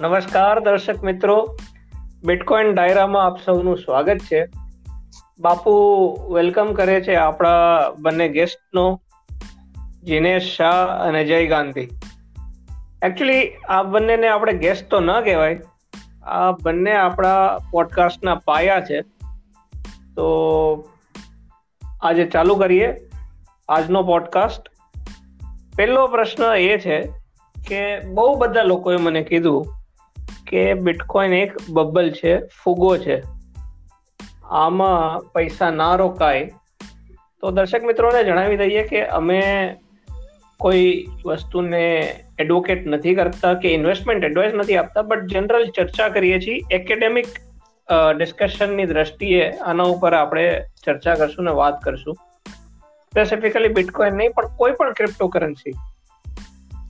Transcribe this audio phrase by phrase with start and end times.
[0.00, 1.56] નમસ્કાર દર્શક મિત્રો.
[2.24, 4.46] બિટકોઇન ડાયરામાં આપ સૌનું સ્વાગત છે.
[5.40, 5.72] બાપુ
[6.34, 7.50] વેલકમ કરે છે આપણા
[7.98, 9.00] બંને ગેસ્ટનો
[10.02, 11.80] જીનેશ શાહ અને જય ગાંધી.
[13.02, 15.60] એકચ્યુઅલી આ બંનેને આપણે ગેસ્ટ તો ન કહેવાય.
[16.22, 19.00] આ બંને આપણા પોડકાસ્ટના પાયા છે.
[20.16, 20.88] તો
[22.02, 22.94] આજે ચાલુ કરીએ
[23.68, 24.62] આજનો પોડકાસ્ટ
[25.76, 27.02] પહેલો પ્રશ્ન એ છે
[27.68, 29.75] કે બહુ બધા લોકોએ મને કીધું
[30.46, 33.16] કે બિટકોઇન એક બબલ છે, ફુગો છે.
[34.60, 36.44] આમાં પૈસા ના રોકાય.
[37.42, 39.40] તો દર્શક મિત્રોને જણાવી દઈએ કે અમે
[40.60, 40.92] કોઈ
[41.26, 41.82] વસ્તુને
[42.38, 46.62] એડવોકેટ નથી કરતા કે ઇન્વેસ્ટમેન્ટ એડવાઇસ નથી આપતા બટ જનરલ ચર્ચા કરીએ છીએ.
[46.70, 47.28] એકેડેમિક
[48.16, 50.46] ડિસ્કશનની દ્રષ્ટિએ આના ઉપર આપણે
[50.84, 52.16] ચર્ચા કરશું ને વાત કરશું.
[53.12, 55.74] સ્પેસિફિકલી બિટકોઇન નહીં, પણ કોઈ પણ ક્રિપ્ટોકરન્સી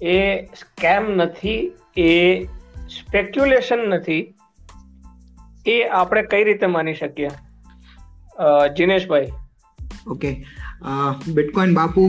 [0.02, 0.16] એ
[0.60, 2.10] સ્કેમ નથી, એ
[2.88, 4.34] સ્પેક્યુલેશન નથી.
[5.66, 7.28] એ આપણે કઈ રીતે માની શકીએ?
[8.78, 9.26] જીનેશભાઈ.
[10.06, 10.30] ઓકે.
[11.34, 12.06] બિટકોઇન બાપુ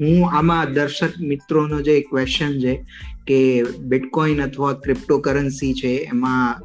[0.00, 2.74] હું આમાં દર્શક મિત્રોનો જે ક્વેશ્ચન છે
[3.26, 6.60] કે બિટકોઇન અથવા ક્રિપ્ટોકરન્સી છે, એમાં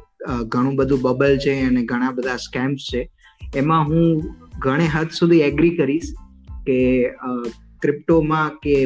[0.48, 3.10] ઘણું બધું બબલ છે અને ઘણા બધા સ્કેમ્સ છે.
[3.54, 4.22] એમાં હું
[4.58, 6.14] ઘણે હદ સુધી એગ્રી કરીશ
[6.66, 6.76] કે
[7.84, 8.76] ક્રિપ્ટોમાં કે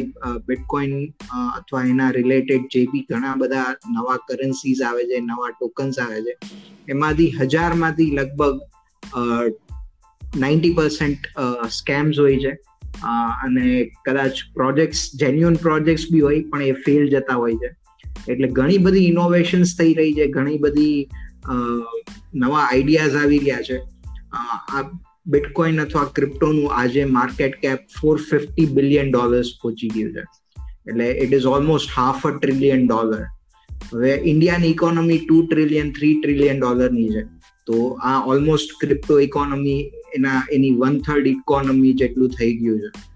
[0.47, 0.93] બિટકોઇન
[1.39, 6.33] અથવા એના રિલેટેડ જે બી ઘણા બધા નવા કરન્સીઝ આવે છે, નવા ટોકન્સ આવે છે,
[6.89, 8.55] એમાંથી હજારમાંથી લગભગ
[10.37, 11.21] નાઇન્ટી પર્સન્ટ
[11.71, 12.53] સ્કેમ્સ હોય છે.
[13.45, 13.65] અને
[14.05, 17.69] કદાચ પ્રોજેક્ટ્સ જેન્યુઅન પ્રોજેક્ટ્સ બી હોય, પણ એ ફેલ જતા હોય છે.
[18.27, 20.97] એટલે ઘણી બધી ઇનોવેશન્સ થઈ રહી છે, ઘણી બધી
[22.35, 23.77] નવા આઈડિયાઝ આવી રહ્યા છે.
[25.27, 30.23] બિટકોઇન અથવા ક્રિપ્ટોનું આજે market cap four fifty billion dollars પહોંચી ગયું છે.
[30.87, 33.23] એટલે it is almost half a trillion dollar
[33.93, 37.21] હવે ઇન્ડિયાની economy two trillion three trillion ડોલરની છે.
[37.67, 43.09] તો આ ઓલમોસ્ટ ક્રિપ્ટો ઇકોનોમી એના, એની વન થર્ડ ઇકોનોમી જેટલું થઈ ગયું છે.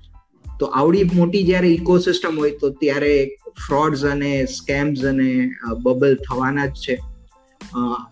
[0.60, 5.52] તો આવડી મોટી જ્યારે ઇકોસિસ્ટમ હોય તો ત્યારે ફ્રોડ્સ અને સ્કેમ્સ અને
[5.84, 7.00] બબલ થવાના જ છે.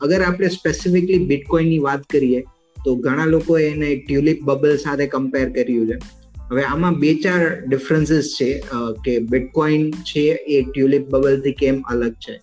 [0.01, 2.43] અગર આપણે સ્પેસિફિકલી બિટકોઇનની વાત કરીએ
[2.85, 5.97] તો ઘણા લોકો એને ટ્યુલિપ બબલ સાથે કમ્પેર કર્યું છે.
[6.49, 8.49] હવે આમાં બે ચાર ડિફરન્સીસ છે
[9.05, 10.25] કે બિટકોઇન છે
[10.55, 12.35] એ ટ્યુલિપ બબલથી કેમ અલગ છે.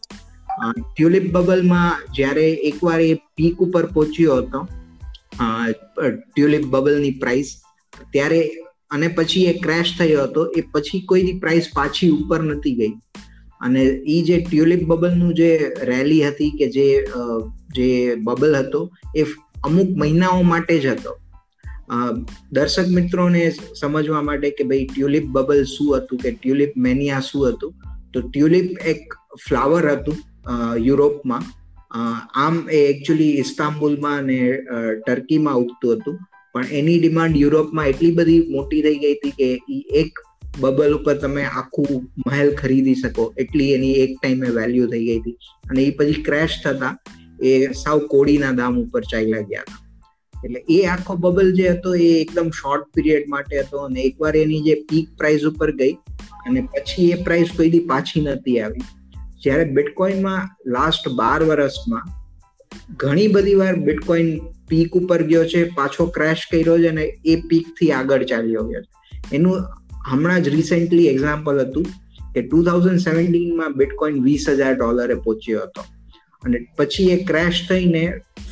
[0.95, 4.61] ટ્યુલિપ બબલમાં જ્યારે એકવાર એ પીક ઉપર પહોંચ્યો હતો
[6.15, 7.51] ટ્યુલિપ બબલની પ્રાઇસ
[8.13, 8.41] ત્યારે
[8.91, 12.95] અને પછી એ ક્રેશ થયો હતો, એ પછી કોઈની પ્રાઇસ પાછી ઉપર નથી ગઈ.
[13.61, 13.83] અને
[14.15, 15.51] એ જે ટ્યુલિપ બબલનું જે
[15.83, 16.87] રેલી હતી કે જે
[17.77, 17.89] જે
[18.27, 18.81] બબલ હતો,
[19.17, 19.23] એ
[19.65, 21.13] અમુક મહિનાઓ માટે જ હતો.
[22.53, 23.43] દર્શક મિત્રોને
[23.81, 27.75] સમજવા માટે કે ભાઈ ટ્યુલિપ બબલ શું હતું કે ટ્યુલિપ મેનિયા શું હતું?
[28.13, 29.15] તો ટ્યુલિપ એક
[29.49, 30.17] ફ્લાવર હતું
[30.87, 31.43] યુરોપમાં.
[32.37, 34.39] આમ એ એકચ્યુઅલી ઇસ્તાંબુલમાં અને
[35.07, 36.17] ટર્કીમાં ઉગતું હતું.
[36.55, 39.49] પણ એની ડિમાન્ડ યુરોપમાં એટલી બધી મોટી થઈ ગઈ હતી કે
[40.01, 40.13] એક
[40.61, 43.25] બબલ ઉપર તમે આખું મહેલ ખરીદી શકો.
[43.39, 45.37] એટલી એની એક ટાઈમે વેલ્યુ થઈ ગઈ હતી.
[45.71, 46.93] અને એ પછી ક્રેશ થતા.
[47.43, 49.85] એ સાવ કોડીના દામ ઉપર ચાલ્યા ગયા હતા.
[50.45, 54.61] એટલે એ આખો બબલ જે હતો એ એકદમ શોર્ટ પીરિયડ માટે હતો અને એકવાર એની
[54.61, 55.93] જે પીક પ્રાઇસ ઉપર ગઈ
[56.47, 58.81] અને પછી એ પ્રાઇસ કોઈ દી પાછી નથી આવી.
[59.43, 62.03] જ્યારે બિટકોઇનમાં લાસ્ટ બાર વર્ષમાં
[62.97, 67.91] ઘણી બધી વાર બિટકોઇન પીક ઉપર ગયો છે, પાછો ક્રેશ કર્યો છે અને એ પીકથી
[67.91, 69.37] આગળ ચાલ્યો ગયો છે.
[69.37, 69.61] એનું
[70.11, 71.85] હમણાં જ રિસેન્ટલી એક્ઝામ્પલ હતું
[72.35, 75.85] કે ટુ થાઉઝન્ડ સેવન્ટીનમાં બિટકોઇન વીસ હજાર ડોલરે પહોંચ્યો હતો.
[76.43, 78.03] અને પછી એ ક્રેશ થઈને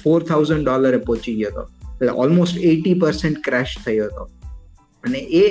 [0.02, 1.94] ફોર થાઉઝન્ડ ડોલરે પહોંચી ગયો હતો.
[1.94, 4.30] એટલે ઓલમોસ્ટ એટી પર્સન્ટ ક્રેશ થયો હતો.
[5.04, 5.44] અને એ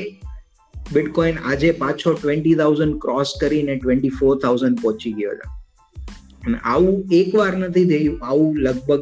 [0.94, 5.48] બિટકોઇન આજે પાછો ટ્વેન્ટી થાઉઝન્ડ ક્રોસ કરીને ટ્વેન્ટી ફોર થાઉઝન્ડ પહોંચી ગયો છે.
[6.48, 9.02] અને આવું એક વાર નથી થયું, આવું લગભગ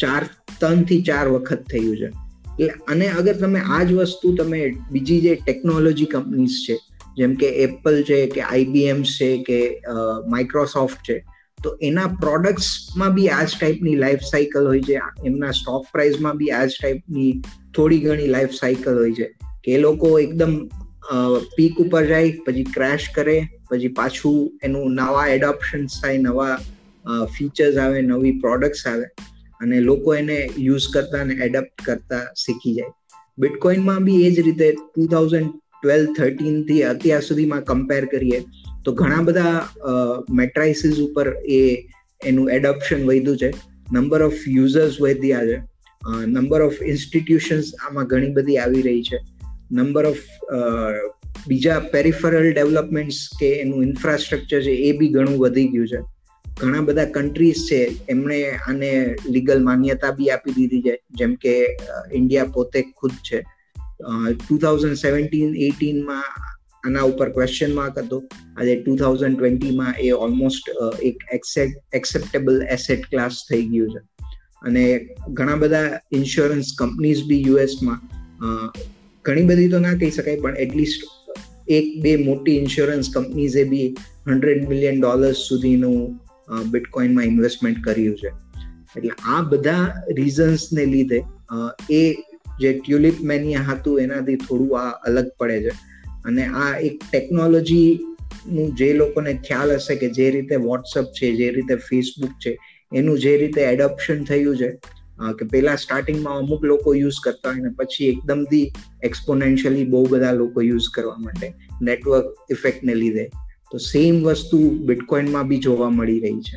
[0.00, 0.28] ચાર
[0.60, 2.06] ત્રણથી ચાર વખત થયું છે.
[2.06, 4.60] એટલે અને અગર તમે આ જ વસ્તુ તમે
[4.92, 6.76] બીજી જે ટેકનોલોજી કંપનીઝ છે,
[7.16, 9.58] જેમ કે એપલ છે, કે આઈબીએમ છે, કે
[10.28, 11.24] માઇક્રોસોફ્ટ છે
[11.64, 14.98] તો એના પ્રોડક્ટ્સમાં બી આ જ ટાઈપની લાઈફ સાયકલ હોય છે.
[15.26, 17.30] એમના સ્ટોક પ્રાઇસમાં બી આ જ ટાઈપની
[17.76, 19.28] થોડી ઘણી લાઈફ સાયકલ હોય છે.
[19.64, 20.52] કે એ લોકો એકદમ
[21.56, 23.36] પીક ઉપર જાય, પછી ક્રેશ કરે,
[23.70, 26.58] પછી પાછું એનું નવા એડોપ્શન્સ થાય, નવા
[27.38, 29.06] ફીચર્સ આવે, નવી પ્રોડક્ટ્સ આવે
[29.60, 32.92] અને લોકો એને યુઝ કરતા અને એડપ્ટ કરતા શીખી જાય.
[33.38, 35.50] બિટકોઇનમાં બી એ જ રીતે ટુ થાઉઝન્ડ
[35.82, 38.38] ટ્વેલ્વ થર્ટીનથી અત્યાર સુધીમાં કમ્પેર કરીએ
[38.84, 39.52] તો ઘણા બધા
[40.30, 41.60] મેટ્રાઇસીસ ઉપર એ,
[42.20, 43.50] એનું એડોપ્શન વધ્યું છે.
[43.92, 45.58] નંબર ઓફ યુઝર્સ વધ્યા છે.
[46.26, 49.18] નંબર ઓફ ઇન્સ્ટિટ્યુશન્સ આમાં ઘણી બધી આવી રહી છે.
[49.72, 50.24] નંબર ઓફ
[51.48, 56.00] બીજા પેરિફરલ ડેવલપમેન્ટ્સ કે એનું ઇન્ફ્રાસ્ટ્રક્ચર છે એ બી ઘણું વધી ગયું છે.
[56.60, 58.38] ઘણા બધા કન્ટ્રીઝ છે, એમણે
[58.68, 58.90] આને
[59.28, 61.54] લીગલ માન્યતા બી આપી દીધી છે, જેમ કે
[62.12, 63.40] ઇન્ડિયા પોતે ખુદ છે.
[64.38, 66.28] ટુ થાઉઝન્ડ સેવન્ટીન એટીનમાં
[66.84, 68.18] આના ઉપર ક્વેશ્ચન માર્ક હતો.
[68.56, 70.64] આજે ટુ થાઉઝન્ડ ટ્વેન્ટીમાં એ ઓલમોસ્ટ
[71.02, 71.16] એક
[71.92, 74.02] એક્સેપ્ટેબલ એસેટ ક્લાસ થઈ ગયું છે.
[74.62, 74.82] અને
[75.30, 78.00] ઘણા બધા ઇન્સ્યોરન્સ કંપનીઝ બી યુએસમાં
[79.24, 81.00] ઘણી બધી તો ના કહી શકાય, પણ એટલીસ્ટ
[81.68, 83.88] એક, બે મોટી ઇન્સ્યોરન્સ કંપનીઝે બી
[84.28, 85.98] હંડ્રેડ મિલિયન ડોલર્સ સુધીનું
[86.70, 88.30] બિટકોઇનમાં ઇન્વેસ્ટમેન્ટ કર્યું છે.
[88.96, 89.84] એટલે આ બધા
[90.18, 91.20] રીઝન્સને લીધે
[91.92, 92.02] એ
[92.60, 95.72] જે ટ્યુલિપ મેનિયા હતું એનાથી થોડું આ અલગ પડે છે.
[96.24, 97.98] અને આ એક ટેકનોલોજી
[98.52, 102.58] નું જે લોકોને ખ્યાલ હશે કે જે રીતે વોટ્સઅપ છે, જે રીતે ફેસબુક છે,
[102.92, 104.70] એનું જે રીતે એડોપ્શન થયું છે
[105.38, 108.72] કે પેલા સ્ટાર્ટિંગમાં અમુક લોકો યુઝ કરતા હોય ને પછી એકદમથી
[109.02, 113.26] એક્સપોનેન્શિયલી બહુ બધા લોકો યુઝ કરવા માટે નેટવર્ક ઇફેક્ટને લીધે.
[113.70, 116.56] તો સેમ વસ્તુ બિટકોઇનમાં બી જોવા મળી રહી છે.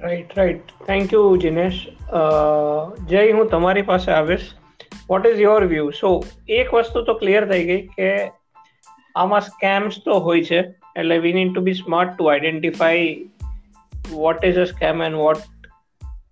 [0.00, 1.86] Right right thank you Jinesh
[3.08, 4.40] Jay હું તમારી પાસે આવીશ.
[5.08, 8.30] What is your view so એક વસ્તુ તો ક્લિયર થઈ ગઈ કે
[9.16, 10.74] આમાં સ્કેમ્સ તો હોય છે.
[10.96, 13.28] એટલે we need to be smart to identify
[14.10, 15.36] what is a scam and what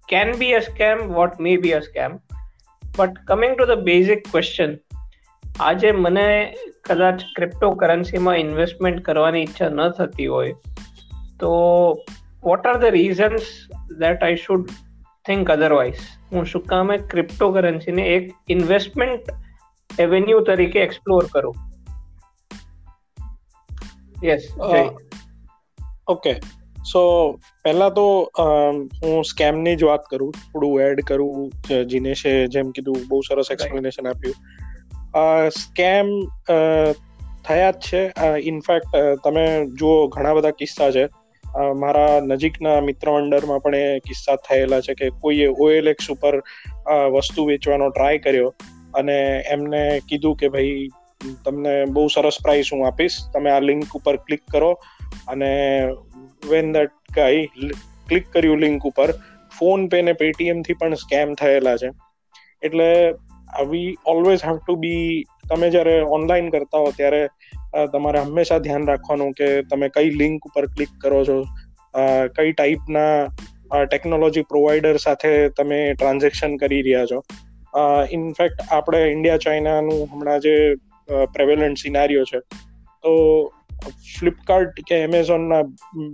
[0.08, 2.18] can be a scam what may be a scam
[2.96, 4.76] but coming to the basic question
[5.60, 6.54] આજે મને
[6.84, 10.54] કદાચ ક્રિપ્ટો કરન્સીમાં ઇન્વેસ્ટમેન્ટ કરવાની ઈચ્છા ન થતી હોય,
[11.40, 11.50] તો
[12.42, 13.40] what are the reasons
[13.98, 14.68] that I should
[15.26, 15.94] think otherwise
[16.34, 19.30] હું શું કામે ક્રિપ્ટો કરન્સીને એક ઇન્વેસ્ટમેન્ટ
[20.00, 21.54] એવેન્યુ તરીકે એક્સપ્લોર કરું.
[24.24, 24.44] યસ
[26.08, 26.34] ઓકે
[26.92, 27.00] સો
[27.64, 28.06] પહેલા તો
[29.02, 30.32] હું સ્કેમની જ વાત કરું.
[30.52, 31.50] થોડું એડ કરું
[31.86, 34.34] જીનેશે જેમ કીધું બહુ સરસ એક્સપ્લેનેશન આપ્યું.
[35.48, 36.08] સ્કેમ
[37.44, 38.02] થયા જ છે.
[38.42, 39.44] ઇનફેક્ટ તમે
[39.78, 41.04] જુઓ ઘણા બધા કિસ્સા છે.
[41.76, 46.40] મારા નજીકના મિત્ર મંડળમાં પણ એ કિસ્સા થયેલા છે કે કોઈએ ઓએલએક્સ ઉપર
[47.14, 48.54] વસ્તુ વેચવાનો ટ્રાય કર્યો
[48.94, 49.18] અને
[49.48, 50.88] એમને કીધું કે ભાઈ,
[51.44, 53.18] તમને બહુ સરસ પ્રાઇસ હું આપીશ.
[53.34, 54.72] તમે આ લિંક ઉપર ક્લિક કરો
[55.28, 55.50] અને
[56.50, 57.70] વેન દેટ ગાય
[58.08, 59.12] ક્લિક કર્યું લિંક ઉપર
[59.58, 61.90] ફોન પે ને પેટીએમથી પણ સ્કેમ થયેલા છે.
[62.62, 62.88] એટલે
[63.70, 67.22] we always have to be તમે જ્યારે ઓનલાઈન કરતા હો ત્યારે
[67.92, 71.36] તમારે હંમેશા ધ્યાન રાખવાનું કે તમે કઈ લિંક ઉપર ક્લિક કરો છો.
[72.36, 77.18] કઈ ટાઈપના ટેકનોલોજી પ્રોવાઈડર સાથે તમે ટ્રાન્ઝેક્શન કરી રહ્યા છો.
[78.16, 80.56] ઇનફેક્ટ આપણે ઇન્ડિયા ચાઇનાનું હમણાં જે
[81.34, 82.40] પ્રેવેલન્ટ સિનારીઓ છે,
[83.04, 83.12] તો
[84.10, 85.62] ફ્લિપકાર્ટ કે એમેઝોનના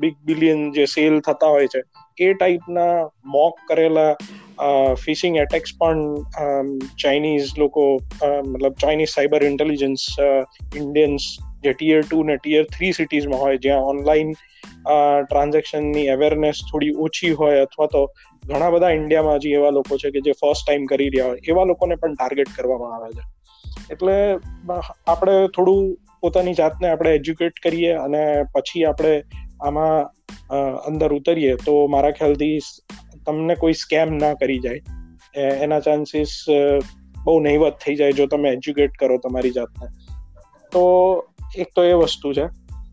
[0.05, 1.83] બિગ બિલિયન જે સેલ થતા હોય છે,
[2.19, 2.95] એ ટાઈપના
[3.35, 4.13] મોક કરેલા
[5.03, 6.01] ફિશિંગ એટેક્સ પણ
[7.05, 7.85] ચાઇનીઝ લોકો
[8.47, 10.09] મતલબ ચાઇનીઝ સાયબર ઇન્ટેલિજન્સ
[10.77, 11.29] ઇન્ડિયન્સ
[11.65, 14.31] જે ટીયર ટુ ને ટીયર થ્રી સિટીઝમાં હોય, જ્યાં ઓનલાઈન
[15.25, 18.03] ટ્રાન્ઝેક્શનની અવેરનેસ થોડી ઓછી હોય અથવા તો
[18.43, 21.67] ઘણા બધા ઇન્ડિયામાં હજી એવા લોકો છે કે જે ફર્સ્ટ ટાઈમ કરી રહ્યા હોય, એવા
[21.71, 23.25] લોકોને પણ ટાર્ગેટ કરવામાં આવે છે.
[23.93, 24.17] એટલે
[25.09, 25.83] આપણે થોડું
[26.23, 28.23] પોતાની જાતને આપણે એજ્યુકેટ કરીએ અને
[28.55, 29.13] પછી આપણે
[29.63, 29.99] આમાં
[30.89, 32.57] અંદર ઉતરીએ, તો મારા ખ્યાલથી
[33.27, 34.83] તમને કોઈ સ્કેમ ના કરી જાય.
[35.65, 36.33] એના ચાન્સીસ
[37.25, 39.89] બહુ નહીવત થઈ જાય જો તમે એજ્યુકેટ કરો તમારી જાતને.
[40.73, 40.85] તો
[41.59, 42.47] એક તો એ વસ્તુ છે.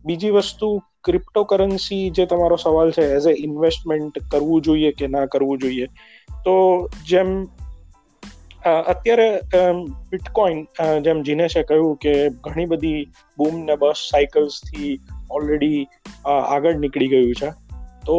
[0.05, 5.57] બીજી વસ્તુ ક્રિપ્ટોકરન્સી જે તમારો સવાલ છે એઝ એ ઇન્વેસ્ટમેન્ટ કરવું જોઈએ કે ના કરવું
[5.57, 5.85] જોઈએ?
[6.45, 7.43] તો જેમ
[8.65, 9.41] અત્યારે
[10.11, 10.65] બિટકોઇન
[11.01, 13.03] જેમ જીનેશે કહ્યું કે ઘણી બધી
[13.37, 14.99] બૂમ ને બસ સાયકલ્સથી
[15.31, 15.87] ઓલરેડી
[16.25, 17.49] આગળ નીકળી ગયું છે.
[18.05, 18.17] તો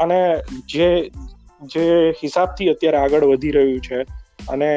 [0.00, 0.36] અને
[0.66, 1.10] જે
[1.62, 4.02] જે હિસાબથી અત્યારે આગળ વધી રહ્યું છે,
[4.48, 4.70] અને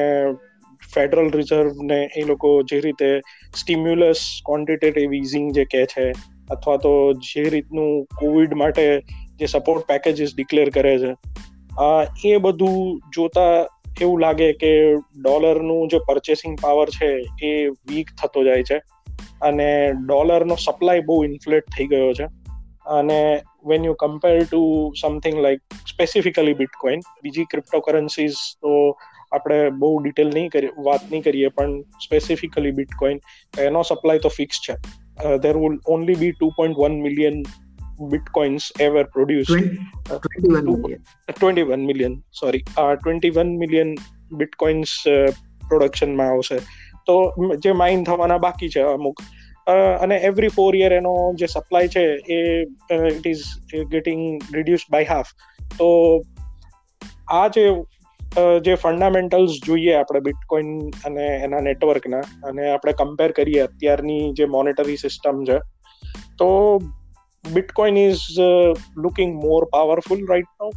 [0.93, 3.21] ફેડરલ રિઝર્વને એ લોકો જે રીતે
[3.60, 6.12] સ્ટિમ્યુલસ ક્વોન્ટિટેટિવ ઇઝિંગ જે કહે છે,
[6.50, 9.01] અથવા તો જે રીતનું કોવિડ માટે
[9.36, 11.15] જે સપોર્ટ પેકેજીસ ડિક્લેર કરે છે
[12.25, 13.67] એ બધું જોતા
[14.01, 18.77] એવું લાગે કે ડોલરનું જે પરચેસિંગ પાવર છે એ વીક થતો જાય છે
[19.41, 22.25] અને ડોલરનો સપ્લાય બહુ ઇન્ફ્લેટ થઈ ગયો છે.
[22.86, 25.60] અને when you compare to something like
[25.93, 28.98] specifically bitcoin બીજી ક્રિપ્ટોકરન્સીઝ તો
[29.31, 33.19] આપણે બહુ ડિટેલ નહીં કરી વાત નહીં કરીએ પણ સ્પેસિફિકલી બિટકોઇન
[33.59, 34.73] એનો સપ્લાય તો ફિક્સ છે.
[35.38, 37.43] There will only be two point one million
[38.01, 39.63] bitcoins ever produced.
[40.09, 40.19] Uh,
[41.43, 42.13] 21 million.
[42.13, 42.57] sorry.
[42.57, 43.88] uh, 21 million
[44.39, 44.88] bitcoins
[45.67, 46.57] પ્રોડક્શનમાં આવશે.
[47.05, 49.21] તો જે માઇન થવાના બાકી છે અમુક
[50.01, 52.61] અને એવરી ફોર યર એનો જે સપ્લાય છે એ
[52.91, 53.43] it is
[53.91, 55.25] getting reduce by half
[55.77, 56.21] તો
[57.27, 57.69] આ જે
[58.35, 60.67] જે ફંડામેન્ટલ્સ જોઈએ આપણે બિટકોઇન
[61.07, 65.57] અને એના નેટવર્કના અને આપણે કમ્પેર કરીએ અત્યારની જે મોનેટરી સિસ્ટમ છે,
[66.38, 66.79] તો
[67.45, 68.23] bitcoin is
[68.97, 70.71] looking more powerful right now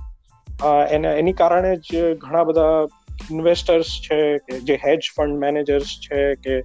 [0.91, 2.87] એને, એની કારણે જ ઘણા બધા
[3.31, 6.59] ઇન્વેસ્ટર્સ છે કે જે હેજ ફંડ મેનેજર્સ છે કે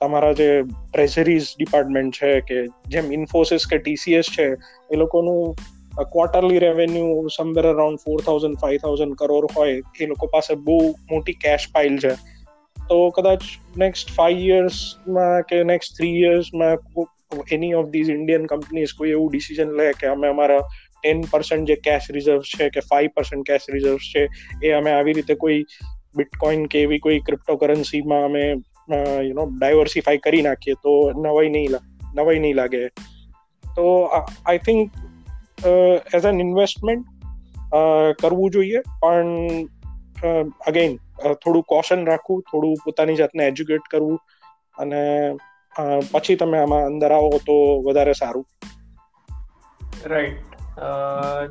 [0.00, 0.50] તમારા જે
[0.92, 4.48] ટ્રેઝરીઝ ડિપાર્ટમેન્ટ છે કે જેમ ઇન્ફોસિસ કે ટીસીએસ છે,
[4.92, 5.56] એ લોકોનું
[6.04, 10.78] quarterly revenue somewhere around four thousand five thousand crore હોય, એ લોકો પાસે બહુ
[11.10, 12.12] મોટી કેશ પાઇલ છે.
[12.88, 13.42] તો કદાચ
[13.76, 16.78] નેક્સ્ટ ફાઈવ યર્સમાં કે next three યર્સમાં
[17.52, 20.62] any of these Indian companies કોઈ એવું ડિસિઝન લે કે અમે અમારા
[21.02, 24.28] ટેન પર્સન્ટ જે કેશ રિઝર્વ છે કે ફાઈવ પર્સન્ટ કેશ રિઝર્વ છે,
[24.62, 25.64] એ અમે આવી રીતે કોઈ
[26.16, 28.44] બિટકોઇન કે એવી કોઈ ક્રિપ્ટોકરન્સીમાં અમે
[29.26, 31.76] યુ નો ડાયવર્સિફાઈ કરી નાખીએ તો નવાઈ નહીં
[32.14, 32.88] નવાઈ નહીં લાગે.
[33.76, 34.90] તો I think
[35.58, 37.06] as an investment
[38.22, 38.80] કરવું જોઈએ.
[39.00, 39.28] પણ
[40.66, 40.96] અગેન
[41.34, 44.20] થોડું કોશન રાખવું, થોડું પોતાની જાતને એજ્યુકેટ કરવું
[44.78, 45.02] અને
[46.12, 48.46] પછી તમે આમાં અંદર આવો તો વધારે સારું.
[50.06, 50.56] રાઈટ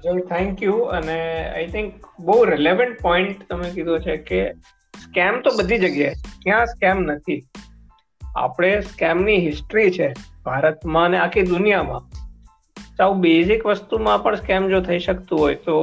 [0.04, 4.42] જો થેન્ક યુ અને આઈ થિંક બહુ રિલેવન્ટ પોઈન્ટ તમે કીધો છે કે
[4.94, 7.42] સ્કેમ તો બધી જગ્યાએ ક્યાં સ્કેમ નથી?
[8.36, 10.08] આપણે સ્કેમની હિસ્ટ્રી છે
[10.46, 12.04] ભારતમાં અને આખી દુનિયામાં.
[12.98, 15.76] સાવ બેઝિક વસ્તુમાં પણ સ્કેમ જો થઈ શકતું હોય તો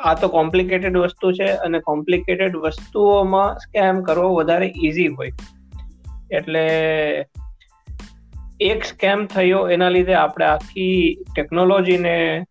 [0.00, 5.32] આ તો કોમ્પ્લિકેટેડ વસ્તુ છે અને કોમ્પ્લિકેટેડ વસ્તુઓમાં સ્કેમ કરવો વધારે ઇઝી હોય.
[6.30, 6.64] એટલે
[8.60, 12.44] એક સ્કેમ થયો એના લીધે આપણે આખી ટેકનોલોજીને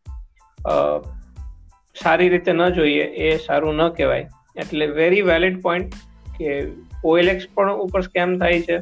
[1.95, 4.27] સારી રીતે ન જોઈએ એ સારું ન કહેવાય.
[4.55, 5.95] એટલે વેરી વેલિડ પોઈન્ટ
[6.39, 6.67] કે
[7.03, 8.77] ઓએલએક્સ પણ ઉપર સ્કેમ થાય છે.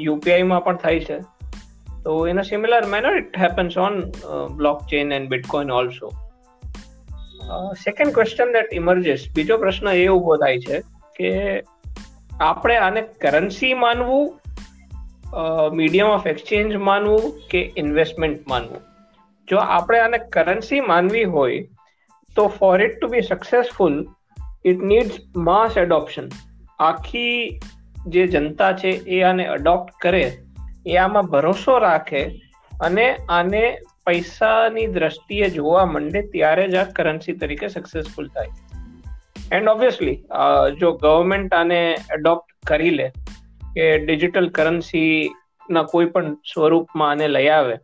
[0.00, 1.18] યુપીઆઈમાં પણ થાય છે.
[2.04, 3.94] So in a similar manner, it happens on
[4.24, 6.10] uh, blockchain and Bitcoin also.
[7.74, 10.80] Second question that emerges બીજો પ્રશ્ન એ ઊભો થાય છે
[11.16, 11.30] કે
[12.40, 14.24] આપણે આને કરન્સી માનવું
[15.76, 18.82] મીડિયમ ઓફ એક્સચેન્જ માનવું કે ઇન્વેસ્ટમેન્ટ માનવું
[19.48, 21.60] જો આપણે આને કરન્સી માનવી હોય
[22.36, 24.00] તો for it to be successful
[24.64, 25.20] it needs
[25.50, 26.32] mass adoption
[26.78, 27.36] આખી
[28.08, 30.24] જે જનતા છે એ આને અડોપ્ટ કરે
[30.86, 32.22] એ આમાં ભરોસો રાખે
[32.72, 33.62] અને આને
[34.06, 38.50] પૈસાની દ્રષ્ટિએ જોવા માંડે ત્યારે જ આ કરન્સી તરીકે સક્સેસફુલ થાય.
[39.52, 40.16] એન્ડ ઓબ્વિયસલી
[40.80, 41.80] જો ગવર્મેન્ટ આને
[42.14, 43.08] એડોપ્ટ કરી લે
[43.74, 47.76] કે ડિજિટલ કરન્સીના કોઈ પણ સ્વરૂપમાં આને લઈ આવે,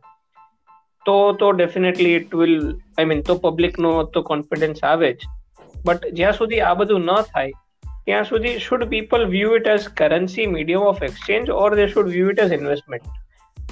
[1.07, 5.21] તો તો definitely it will I mean તો પબ્લિકનો તો કોન્ફિડન્સ આવે જ.
[5.85, 7.53] બટ જ્યાં સુધી આ બધું ન થાય
[8.05, 12.29] ત્યાં સુધી should people view it as currency medium of exchange or they should view
[12.29, 13.03] it as investment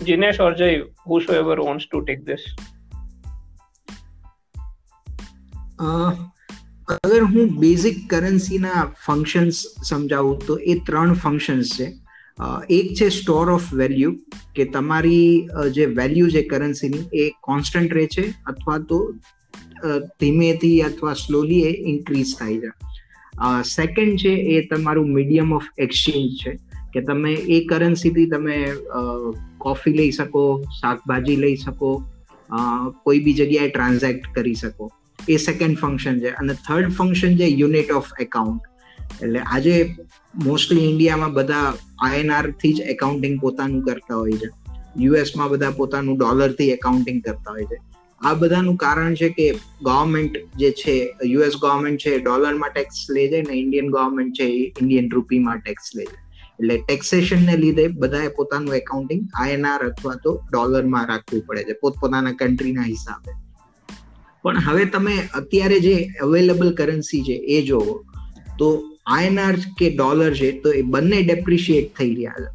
[0.02, 0.74] jinesh or jay
[1.06, 2.44] whosoever wants to take this
[6.88, 11.88] અગર હું બેઝિક કરન્સીના ફંક્શન્સ સમજાવું તો એ ત્રણ ફંક્શન્સ છે
[12.70, 14.12] એક છે સ્ટોર ઓફ વેલ્યુ
[14.54, 19.00] કે તમારી જે વેલ્યુ છે કરન્સીની એ કોન્સ્ટન્ટ રહે છે અથવા તો
[20.20, 22.97] ધીમેથી અથવા સ્લોલી એ ઇન્ક્રીઝ થાય છે
[23.66, 26.52] સેકન્ડ છે એ તમારું મીડિયમ ઓફ એક્સચેન્જ છે,
[26.92, 28.56] કે તમે એ કરન્સીથી તમે
[29.58, 30.44] કોફી લઈ શકો,
[30.80, 31.90] શાકભાજી લઈ શકો
[33.04, 34.90] કોઈ બી જગ્યાએ ટ્રાન્ઝેક્ટ કરી શકો.
[35.28, 36.30] એ સેકન્ડ ફંક્શન છે.
[36.32, 38.62] અને થર્ડ ફંક્શન છે યુનિટ ઓફ એકાઉન્ટ
[39.22, 39.74] એટલે આજે
[40.44, 44.48] મોસ્ટલી ઇન્ડિયામાં બધા આઈએનઆરથી જ એકાઉન્ટિંગ પોતાનું કરતા હોય છે.
[44.98, 47.78] યુએસમાં બધા પોતાનું ડોલરથી એકાઉન્ટિંગ કરતા હોય છે.
[48.22, 53.42] આ બધાનું કારણ છે કે ગવર્મેન્ટ જે છે યુએસ ગવર્મેન્ટ છે ડોલરમાં ટેક્સ લે છે
[53.42, 56.16] ને ઇન્ડિયન ગવર્મેન્ટ છે, એ ઇન્ડિયન રૂપીમાં ટેક્સ લે છે
[56.60, 62.82] એટલે ટેક્સેશનને લીધે બધાએ પોતાનું એકાઉન્ટિંગ આઈએનઆર અથવા તો ડોલરમાં રાખવું પડે છે, પોતપોતાના કન્ટ્રીના
[62.82, 63.32] હિસાબે.
[64.42, 68.04] પણ હવે તમે અત્યારે જે અવેલેબલ કરન્સી છે, એ જોવો,
[68.58, 72.50] તો આઈએનઆર કે ડોલર છે, તો એ બંને ડેપ્રિશિએટ થઈ રહ્યા છે.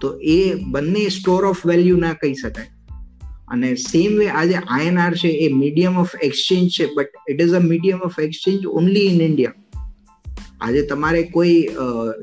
[0.00, 2.70] તો એ બંને સ્ટોર ઓફ વેલ્યુ ના કહી શકાય.
[3.50, 7.62] અને સેમ વે આજે આઈએનઆર છે, એ મીડિયમ ઓફ એક્સચેન્જ છે but it is a
[7.64, 9.58] medium of exchange only in India
[10.60, 11.54] આજે તમારે કોઈ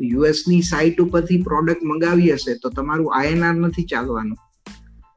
[0.09, 4.37] યુએસની સાઇટ ઉપરથી પ્રોડક્ટ મંગાવી હશે, તો તમારું આઈએનઆર નથી ચાલવાનું.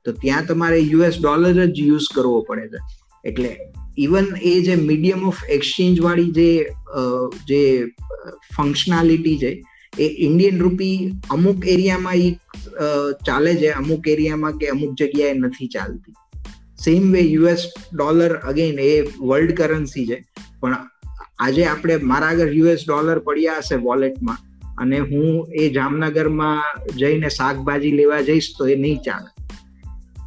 [0.04, 2.80] તો ત્યાં તમારે યુએસ ડોલર જ યુઝ કરવો પડે છે.
[3.24, 3.50] એટલે
[3.98, 6.48] ઇવન એ જે મીડિયમ ઓફ એક્સચેન્જ વાળી જે
[7.48, 7.60] જે
[8.56, 9.50] ફંક્શનાલિટી છે
[9.98, 12.38] એ ઇન્ડિયન રૂપી અમુક એરિયામાં એ
[13.26, 16.12] ચાલે છે, અમુક એરિયામાં કે અમુક જગ્યાએ નથી ચાલતી.
[16.84, 20.24] Same way US dollar again એ વર્લ્ડ કરન્સી છે.
[20.60, 20.76] પણ
[21.38, 24.38] આજે આપણે મારા આગળ યુએસ ડોલર પડ્યા હશે વોલેટમાં
[24.78, 26.62] અને હું એ જામનગરમાં
[26.96, 29.30] જઈને શાકભાજી લેવા જઈશ તો એ નહીં ચાલે.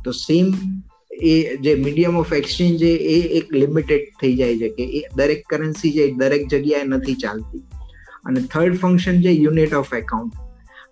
[0.05, 0.53] તો સેમ
[1.11, 5.43] એ જે મીડિયમ ઓફ એક્સચેન્જ છે એ એક લિમિટેડ થઈ જાય છે કે એ દરેક
[5.49, 7.63] કરન્સી છે દરેક જગ્યાએ નથી ચાલતી.
[8.25, 10.41] અને થર્ડ ફંક્શન છે યુનિટ ઓફ એકાઉન્ટ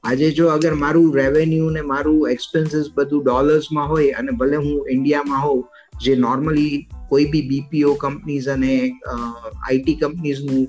[0.03, 5.41] આજે જો અગર મારું રેવન્યુ ને મારું એક્સપેન્સીસ બધું ડોલર્સમાં હોય અને ભલે હું ઇન્ડિયામાં
[5.43, 5.63] હોઉં,
[6.01, 6.75] જે નોર્મલી
[7.09, 8.71] કોઈ બી બીપીઓ કંપનીઝ અને
[9.15, 10.63] આઈટી કંપનીઝનું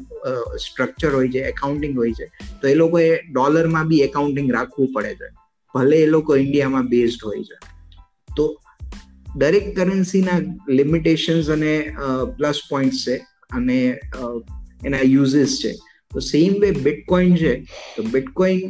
[0.59, 2.27] સ્ટ્રક્ચર હોય છે એકાઉન્ટિંગ હોય છે,
[2.61, 5.29] તો એ લોકોએ ડોલરમાં બી એકાઉન્ટિંગ રાખવું પડે છે.
[5.75, 7.57] ભલે એ લોકો ઇન્ડિયામાં બેઝડ હોય છે.
[8.37, 8.45] તો
[9.37, 10.41] દરેક કરન્સીના
[10.71, 11.73] લિમિટેશન્સ અને
[12.39, 13.17] પ્લસ પોઈન્ટ્સ છે
[13.53, 13.79] અને
[14.85, 15.73] એના યુઝિસ છે.
[16.13, 17.55] તો સેમ વે બિટકોઇન છે.
[17.97, 18.61] તો બિટકોઇન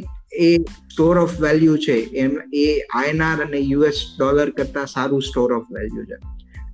[0.45, 0.49] એ
[0.91, 1.97] સ્ટોર ઓફ વેલ્યુ છે.
[2.23, 6.17] એમ એ આઈએનઆર અને યુએસ ડોલર કરતા સારું સ્ટોર ઓફ વેલ્યુ છે.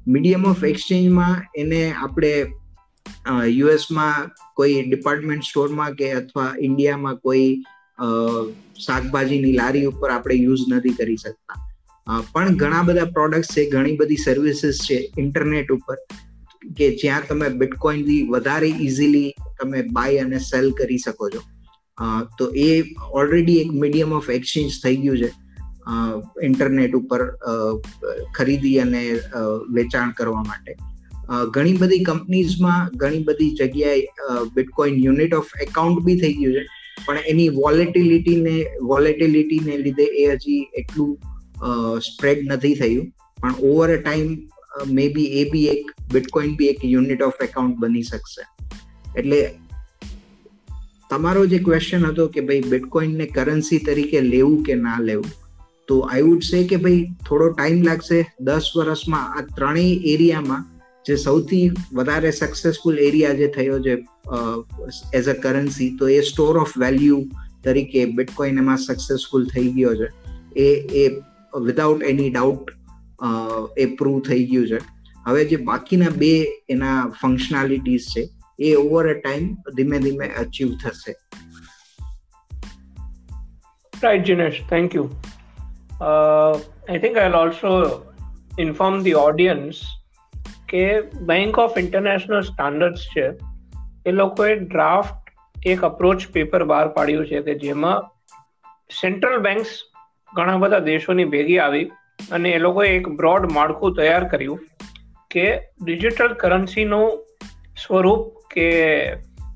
[0.07, 2.33] મીડિયમ ઓફ એક્સચેન્જમાં એને આપણે
[3.55, 7.49] યુએસમાં કોઈ ડિપાર્ટમેન્ટ સ્ટોરમાં કે અથવા ઇન્ડિયામાં કોઈ
[8.85, 11.57] શાકભાજીની લારી ઉપર આપણે યુઝ નથી કરી શકતા.
[12.33, 15.97] પણ ઘણા બધા પ્રોડક્ટ્સ છે, ઘણી બધી સર્વિસીસ છે ઇન્ટરનેટ ઉપર.
[16.77, 19.29] કે જ્યાં તમે બિટકોઇનથી વધારે ઇઝીલી
[19.61, 21.41] તમે બાય અને સેલ કરી શકો છો.
[22.37, 22.69] તો એ
[23.13, 25.31] ઓલરેડી એક મીડિયમ ઓફ એક્સચેન્જ થઈ ગયું છે.
[26.43, 27.21] ઇન્ટરનેટ ઉપર
[28.35, 29.03] ખરીદી અને
[29.69, 30.73] વેચાણ કરવા માટે.
[31.51, 34.01] ઘણી બધી કંપનીઝમાં ઘણી બધી જગ્યાએ
[34.55, 36.63] બિટકોઇન યુનિટ ઓફ એકાઉન્ટ બી થઈ ગયું છે.
[37.05, 41.11] પણ એની વોલેટિલિટીને વોલેટિલિટીને લીધે એ હજી એટલું
[41.99, 43.05] સ્પ્રેડ નથી થયું.
[43.41, 44.31] પણ ઓવર અ ટાઈમ
[44.87, 48.43] મે બી એ બી એક બિટકોઇન બી એક યુનિટ ઓફ એકાઉન્ટ બની શકશે.
[49.17, 49.41] એટલે
[51.09, 55.31] તમારો જે ક્વેશ્ચન હતો કે ભાઈ બિટકોઇનને કરન્સી તરીકે લેવું કે ના લેવું,
[55.87, 58.19] તો આઈ વુડ સે કે ભાઈ થોડો ટાઈમ લાગશે.
[58.39, 60.65] દસ વર્ષમાં આ ત્રણેય એરિયામાં
[61.05, 63.93] જે સૌથી વધારે સક્સેસફુલ એરિયા જે થયો છે
[65.17, 67.23] એઝ અ કરન્સી તો એ સ્ટોર ઓફ વેલ્યુ
[67.63, 70.09] તરીકે બિટકોઇન એમાં સક્સેસફુલ થઈ ગયો છે.
[70.55, 70.67] એ
[71.03, 71.21] એ
[71.61, 72.71] વિધાઉટ એની ડાઉટ
[73.77, 74.79] એ પ્રૂવ થઈ ગયું છે.
[75.25, 76.31] હવે જે બાકીના બે
[76.69, 81.15] એના ફંક્શનાલિટીઝ છે, એ ઓવર અ ટાઈમ ધીમે ધીમે અચીવ થશે.
[84.03, 85.09] Right Jinesh thank you
[86.01, 87.53] I think I I'll
[88.59, 89.81] inform the audience
[90.69, 93.27] કે બેંક ઓફ ઇન્ટરનેશનલ સ્ટાન્ડર્ડ્સ છે,
[94.05, 98.01] એ લોકોએ ડ્રાફ્ટ એક અપ્રોચ પેપર બહાર પાડ્યું છે કે જેમાં
[99.01, 99.69] સેન્ટ્રલ બેંક્સ
[100.33, 101.85] ઘણા બધા દેશોની ભેગી આવી
[102.31, 104.61] અને એ લોકોએ એક બ્રોડ માળખું તૈયાર કર્યું
[105.31, 105.47] કે
[105.81, 107.07] ડિજિટલ કરન્સીનું
[107.77, 108.67] સ્વરૂપ કે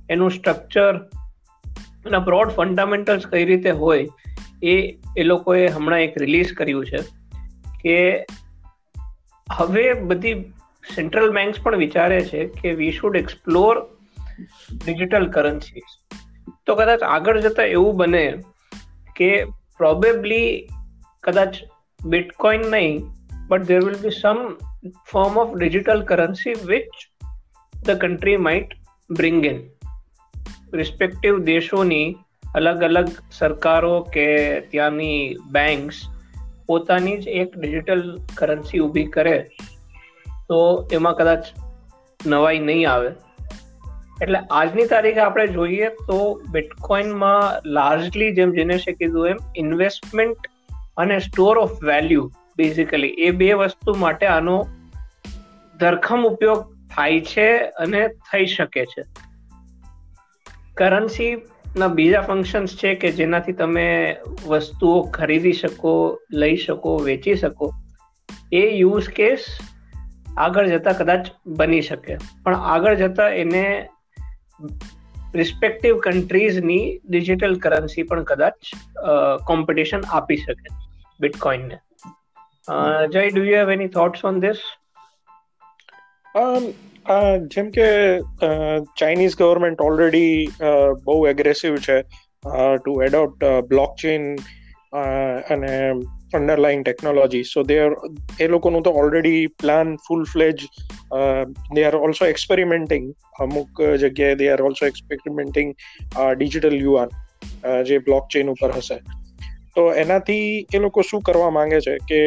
[0.09, 0.93] એનું સ્ટ્રક્ચર
[2.05, 4.07] એના બ્રોડ ફંડામેન્ટલ્સ કઈ રીતે હોય
[4.65, 4.75] એ
[5.17, 7.01] એ લોકોએ હમણાં એક રિલીઝ કર્યું છે
[7.79, 7.97] કે
[9.47, 10.35] હવે બધી
[10.83, 13.83] સેન્ટ્રલ બેંક્સ પણ વિચારે છે કે we should explore
[14.77, 15.85] digital currency
[16.65, 18.25] તો કદાચ આગળ જતા એવું બને
[19.15, 19.31] કે
[19.77, 20.49] પ્રોબેબલી
[21.23, 21.61] કદાચ
[22.05, 23.01] બિટકોઇન નહીં
[23.47, 24.49] but there will be some
[25.11, 26.89] form of digital currency which
[27.87, 28.73] the country might
[29.11, 29.61] bring in
[30.73, 32.15] respective દેશોની
[32.55, 36.01] અલગ અલગ સરકારો કે ત્યાંની બેંક્સ
[36.67, 39.43] પોતાની જ એક ડિજિટલ કરન્સી ઊભી કરે,
[40.47, 41.45] તો એમાં કદાચ
[42.25, 43.11] નવાઈ નહીં આવે.
[44.21, 50.37] એટલે આજની તારીખે આપણે જોઈએ તો બિટકોઇનમાં લાર્જલી જેમ જેનેશે કીધું એમ ઇન્વેસ્ટમેન્ટ
[50.97, 54.67] અને સ્ટોર ઓફ વેલ્યુ બેઝિકલી એ બે વસ્તુ માટે આનો
[55.79, 59.03] ધરખમ ઉપયોગ થાય છે અને થઈ શકે છે.
[60.73, 67.73] કરન્સીના બીજા ફંક્શન્સ છે કે જેનાથી તમે વસ્તુઓ ખરીદી શકો, લઈ શકો, વેચી શકો,
[68.53, 69.45] એ યુઝ કેસ
[70.37, 72.17] આગળ જતા કદાચ બની શકે.
[72.43, 73.89] પણ આગળ જતા એને
[75.33, 78.71] રિસ્પેક્ટિવ કન્ટ્રીઝની ડિજિટલ કરન્સી પણ કદાચ
[79.45, 80.73] કોમ્પિટિશન આપી શકે
[81.19, 81.79] બિટકોઇનને
[83.09, 84.65] Jay do you have any thoughts on this
[87.49, 87.87] જેમ કે
[88.95, 90.35] ચાઇનીઝ ગવર્મેન્ટ ઓલરેડી
[91.03, 94.29] બહુ એગ્રેસિવ છે ટુ એડોપ્ટ બ્લોકચેન
[95.49, 95.73] અને
[96.33, 97.95] underline technology so they are
[98.39, 100.65] એ લોકોનું તો already plan full fledge
[101.75, 105.75] they are also experimenting અમુક જગ્યાએ they are also experimenting
[106.37, 107.15] digital yuan
[107.85, 108.99] જે બ્લોકચેન ઉપર હશે
[109.75, 112.21] તો એનાથી એ લોકો શું કરવા માંગે છે કે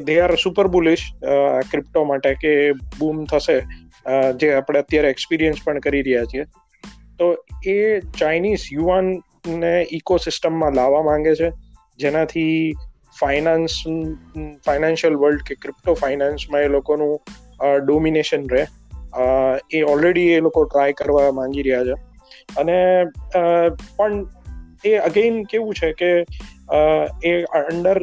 [0.00, 1.06] they are super bullish
[1.70, 2.52] crypto માટે કે
[2.98, 3.58] બૂમ થશે
[4.36, 6.46] જે આપણે અત્યારે એક્સપિરિયન્સ પણ કરી રહ્યા છીએ
[7.18, 7.30] તો
[7.66, 7.78] એ
[8.18, 11.50] ચાઇનીઝ યુવાનને ઇકોસિસ્ટમમાં લાવવા માંગે છે
[12.00, 12.74] જેનાથી
[13.20, 13.76] ફાઇનાન્સ
[14.66, 17.14] ફાઇનાન્શિયલ વર્લ્ડ કે ક્રિપ્ટો ફાઇનાન્સમાં એ લોકોનું
[17.86, 18.66] ડોમિનેશન રહે.
[19.70, 21.96] એ ઓલરેડી એ લોકો ટ્રાય કરવા માંગી રહ્યા છે.
[22.58, 22.76] અને
[23.96, 24.26] પણ
[24.84, 26.10] એ અગેઇન કેવું છે કે
[27.24, 27.98] એ અંડર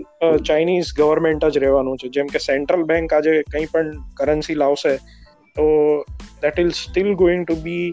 [0.46, 2.08] ચાઇનીઝ ગવર્મેન્ટ જ રહેવાનું છે.
[2.10, 4.94] જેમ કે સેન્ટ્રલ બેંક આજે કંઈ પણ કરન્સી લાવશે,
[5.56, 5.66] તો
[6.60, 7.88] that'll still going to be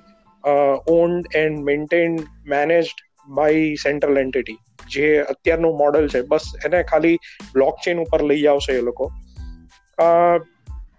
[0.92, 4.58] owned and maintained managed by central entity
[4.90, 7.18] જે અત્યારનું મોડલ છે, બસ એને ખાલી
[7.52, 9.10] બ્લોક ચેન ઉપર લઈ આવશે એ લોકો.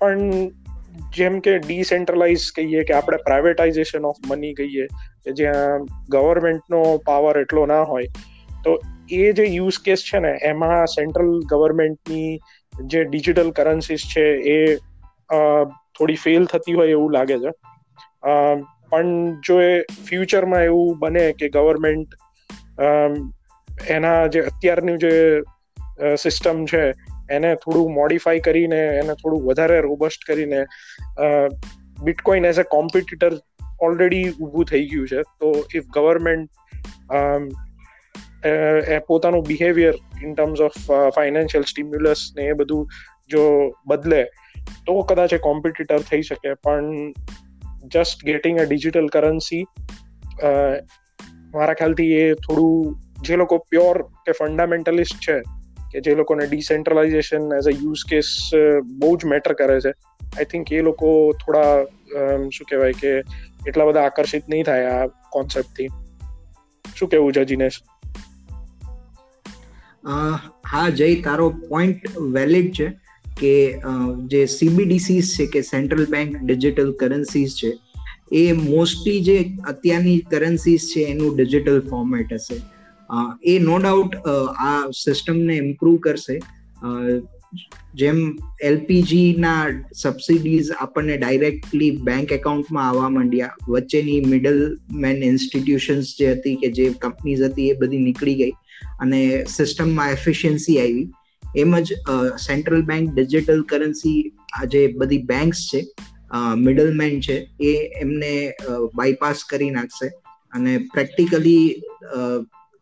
[0.02, 0.50] પણ
[1.14, 4.88] જેમ કે ડિસેન્ટ્રલાઇઝ કહીએ કે આપણે પ્રાઇવેટાઇઝેશન ઓફ મની કહીએ,
[5.24, 8.08] કે જ્યાં ગવર્મેન્ટનો પાવર એટલો ના હોય,
[8.64, 8.76] તો
[9.12, 12.30] એ જે યુઝ કેસ છે ને, એમાં સેન્ટ્રલ ગવર્મેન્ટની
[12.86, 14.58] જે ડિજિટલ કરન્સીસ છે એ
[15.98, 17.52] થોડી ફેલ થતી હોય એવું લાગે છે.
[18.90, 19.08] પણ
[19.42, 19.72] જો એ
[20.08, 22.10] ફ્યુચરમાં એવું બને કે ગવર્મેન્ટ
[23.90, 25.14] એના જે અત્યારનું જે
[26.18, 26.84] સિસ્ટમ છે,
[27.32, 30.62] એને થોડું મોડિફાઈ કરીને, એને થોડું વધારે રોબસ્ટ કરીને
[32.04, 33.34] bitcoin as a competitor
[33.82, 35.22] already ઊભું થઈ ગયું છે.
[35.40, 36.50] તો ઇફ ગવર્મેન્ટ
[39.08, 40.78] પોતાનું behaviour in terms of
[41.16, 42.84] financial stimulus ને એ બધું
[43.30, 43.44] જો
[43.88, 44.22] બદલે,
[44.86, 46.54] તો કદાચ એ કોમ્પિટિટર થઈ શકે.
[46.64, 46.86] પણ
[47.88, 49.64] just getting a digital currency
[51.54, 55.38] મારા ખ્યાલથી એ થોડું જે લોકો પ્યોર કે ફંડામેન્ટલિસ્ટ છે,
[55.92, 58.30] કે જે લોકોને decentralisation as a use case
[58.84, 59.92] બહુ જ મેટર કરે છે.
[60.38, 61.86] આઈ થિંક એ લોકો થોડા
[62.50, 63.12] શું કહેવાય કે
[63.68, 65.88] એટલા બધા આકર્ષિત નહીં થાય આ કોન્સેપ્ટથી
[66.98, 67.80] શું કેવું છે જીનેશ?
[70.66, 72.88] હા, જય, તારો પોઈન્ટ વેલિડ છે
[73.38, 73.82] કે
[74.28, 77.72] જે સીબીડીસીસ છે કે સેન્ટ્રલ બેંક ડિજિટલ કરન્સીસ છે,
[78.32, 82.58] એ મોસ્ટલી જે અત્યારની કરન્સીસ છે એનું ડિજિટલ ફોર્મેટ હશે.
[83.44, 84.16] એ નો ડાઉટ
[84.66, 86.36] આ સિસ્ટમને ઇમ્પ્રુવ કરશે.
[87.96, 88.18] જેમ
[88.64, 89.60] એલપીજીના
[89.96, 93.54] સબસિડીઝ આપણને ડાયરેક્ટલી બેંક એકાઉન્ટમાં આવવા માંડ્યા.
[93.68, 94.60] વચ્ચેની મિડલ
[95.04, 98.54] મેન ઇન્સ્ટિટ્યુશન્સ જે હતી કે જે કંપનીઝ હતી એ બધી નીકળી ગઈ
[99.02, 101.06] અને સિસ્ટમમાં એફિશિયન્સી આવી.
[101.56, 101.88] એમ જ
[102.40, 104.20] સેન્ટ્રલ બેંક ડિજિટલ કરન્સી
[104.68, 105.82] જે બધી બેંક્સ છે
[106.58, 108.34] મિડલમેન છે, એ એમને
[108.96, 110.08] બાયપાસ કરી નાખશે.
[110.54, 111.66] અને પ્રેક્ટિકલી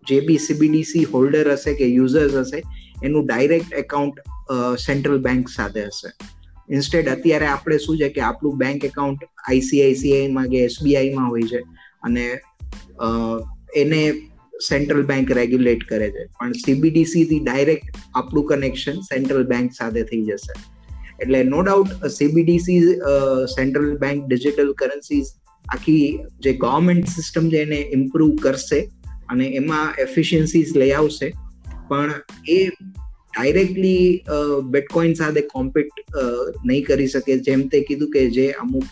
[0.09, 2.59] જે બી સીબીડીસી હોલ્ડર હશે કે યુઝર્સ હશે,
[3.03, 4.17] એનું ડાયરેક્ટ એકાઉન્ટ
[4.85, 6.09] સેન્ટ્રલ બેંક સાથે હશે.
[6.69, 11.61] ઇન્સ્ટેડ અત્યારે આપણે શું છે કે આપણું બેંક એકાઉન્ટ આઈસીઆઈસીઆઈમાં કે એસબીઆઈમાં હોય છે
[12.03, 12.25] અને
[13.81, 14.01] એને
[14.69, 16.23] સેન્ટ્રલ બેંક રેગ્યુલેટ કરે છે.
[16.37, 20.53] પણ સીબીડીસીથી ડાયરેક્ટ આપણું કનેક્શન સેન્ટ્રલ બેંક સાથે થઈ જશે.
[21.21, 22.81] એટલે no doubt CBDC
[23.55, 25.31] central bank digital currencies
[25.65, 26.05] આખી
[26.45, 28.79] જે ગવર્મેન્ટ સિસ્ટમ છે એને ઇમ્પ્રુવ કરશે.
[29.29, 31.29] અને એમાં એફિશિયન્સીસ લઈ આવશે.
[31.89, 32.11] પણ
[32.49, 34.23] એ ડાયરેક્ટલી
[34.69, 36.03] બેટકોઇન સાથે કોમ્પિટ
[36.65, 37.37] નહીં કરી શકે.
[37.39, 38.87] જેમ તે કીધું કે જે અમુક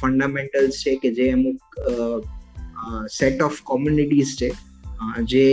[0.00, 1.58] ફંડામેન્ટલ્સ છે કે જે અમુક
[3.10, 4.50] સેટ ઓફ કોમ્યુનિટીઝ છે
[5.24, 5.46] જે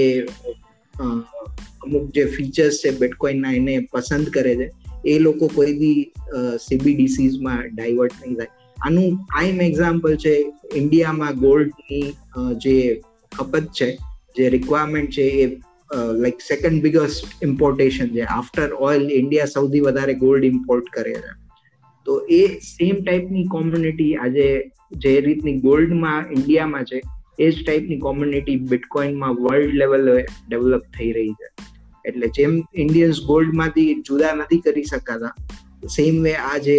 [0.95, 4.67] અમુક જે ફીચર્સ છે બેટકોઇનના એને પસંદ કરે છે,
[5.05, 5.99] એ લોકો કોઈ બી
[6.59, 8.51] સીબીડીસીઝમાં ડાયવર્ટ નહીં થાય.
[8.77, 10.33] આનું પ્રાઇમ એક્ઝામ્પલ છે
[10.75, 12.07] ઇન્ડિયામાં ગોલ્ડની
[12.55, 12.75] જે
[13.31, 13.89] ખપત છે
[14.37, 15.47] જે રિક્વાયરમેન્ટ છે એ
[16.21, 18.23] લાઈક સેકન્ડ બિગેસ્ટ ઇમ્પોર્ટેશન છે.
[18.29, 21.35] આફ્ટર ઓઇલ ઇન્ડિયા સૌથી વધારે ગોલ્ડ ઇમ્પોર્ટ કરે છે.
[22.07, 24.47] તો એ સેમ ટાઈપની કોમ્યુનિટી આજે
[25.05, 26.99] જે રીતની ગોલ્ડમાં ઇન્ડિયામાં છે,
[27.39, 30.15] એ જ ટાઈપની કોમ્યુનિટી બિટકોઇનમાં વર્લ્ડ લેવલે
[30.47, 31.47] ડેવલપ થઈ રહી છે.
[32.05, 35.33] એટલે જેમ ઇન્ડિયન્સ ગોલ્ડમાંથી જુદા નથી કરી શકાતા
[35.95, 36.77] સેમ વે આ જે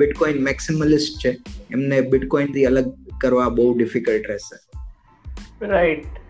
[0.00, 1.30] બિટકોઇન મેક્સિમલિસ્ટ છે,
[1.70, 2.90] એમને બિટકોઇનથી અલગ
[3.22, 4.56] કરવા બહુ ડિફિકલ્ટ રહેશે.
[5.70, 6.21] રાઈટ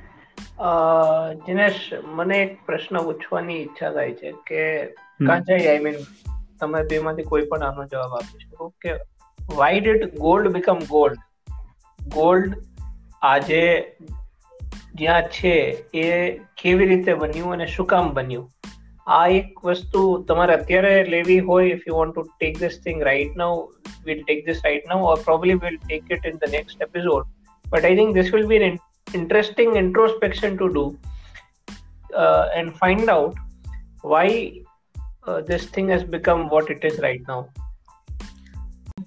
[1.47, 4.87] દિનેશ મને એક પ્રશ્ન પૂછવાની ઈચ્છા થાય છે કે
[5.27, 5.95] કાંજાઈ આઈ મીન
[6.61, 8.93] તમે બે માંથી કોઈ પણ આનો જવાબ આપી શકો કે
[9.55, 11.17] why did gold become gold
[12.09, 12.63] gold
[13.23, 13.97] આજે
[14.95, 18.51] જ્યાં છે એ કેવી રીતે બન્યું અને શું કામ બન્યું?
[19.07, 23.37] આ એક વસ્તુ તમારે અત્યારે લેવી હોય if you want to take this thing right
[23.37, 23.69] now
[24.05, 27.25] will take this right now or probably will take it in the next episode
[27.69, 28.79] but I think this will be an
[29.14, 30.86] interesting introspection to do
[32.16, 33.36] uh, and find out
[34.04, 34.28] why
[35.28, 37.42] uh, this thing has become what it is right now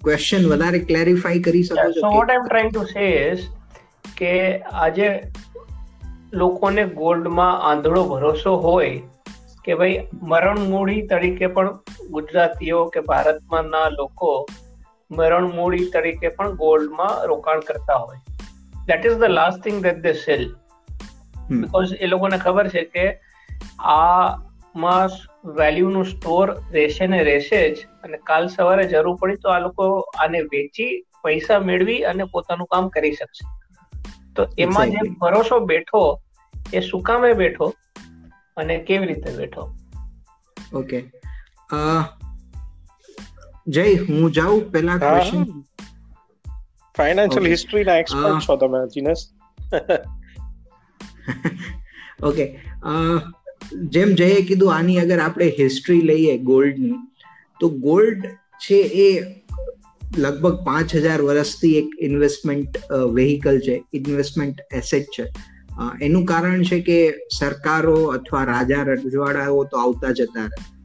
[0.03, 3.39] question વધારે clarify કરી શકો છો so what i'm trying to say is
[4.17, 4.33] કે
[4.85, 5.07] આજે
[6.33, 8.91] લોકોને ગોલ્ડમાં આંધળો ભરોસો હોય
[9.65, 11.71] કે ભાઈ મરણ મૂડી તરીકે પણ
[12.11, 14.31] ગુજરાતીઓ કે ભારતમાં ના લોકો
[15.11, 18.19] મરણ મૂડી તરીકે પણ ગોલ્ડમાં રોકાણ કરતા હોય
[18.86, 20.56] that is the last thing that they sell
[21.50, 23.20] because એ લોકોને ખબર છે કે
[23.78, 25.08] આમાં
[25.52, 30.40] વેલ્યુનું સ્ટોર રહેશે ને રહેશે જ અને કાલ સવારે જરૂર પડી તો આ લોકો આને
[30.40, 33.44] વેચી પૈસા મેળવી અને પોતાનું કામ કરી શકશે.
[34.36, 36.20] તો એમાં જે ભરોસો બેઠો
[36.74, 37.74] એ શું કામે બેઠો
[38.56, 39.76] અને કેવી રીતે બેઠો?
[40.74, 41.04] ઓકે
[43.68, 45.44] જય હું જાઉં પહેલા ક્વેશ્ચન
[46.96, 49.24] ફાઇનાન્શિયલ હિસ્ટ્રીના એક્સપર્ટ છો તમે જીનસ
[52.22, 52.44] ઓકે
[53.90, 57.00] જેમ જયે કીધું આની અગર આપણે હિસ્ટ્રી લઈએ ગોલ્ડની
[57.60, 58.30] તો ગોલ્ડ
[58.60, 59.10] છે એ
[60.16, 62.80] લગભગ પાંચ હજાર વર્ષથી એક ઇન્વેસ્ટમેન્ટ
[63.12, 65.26] વેહિકલ છે ઇન્વેસ્ટમેન્ટ એસેટ છે
[66.00, 66.98] એનું કારણ છે કે
[67.32, 70.75] સરકારો અથવા રાજા રજવાડાઓ તો આવતા જતા રહે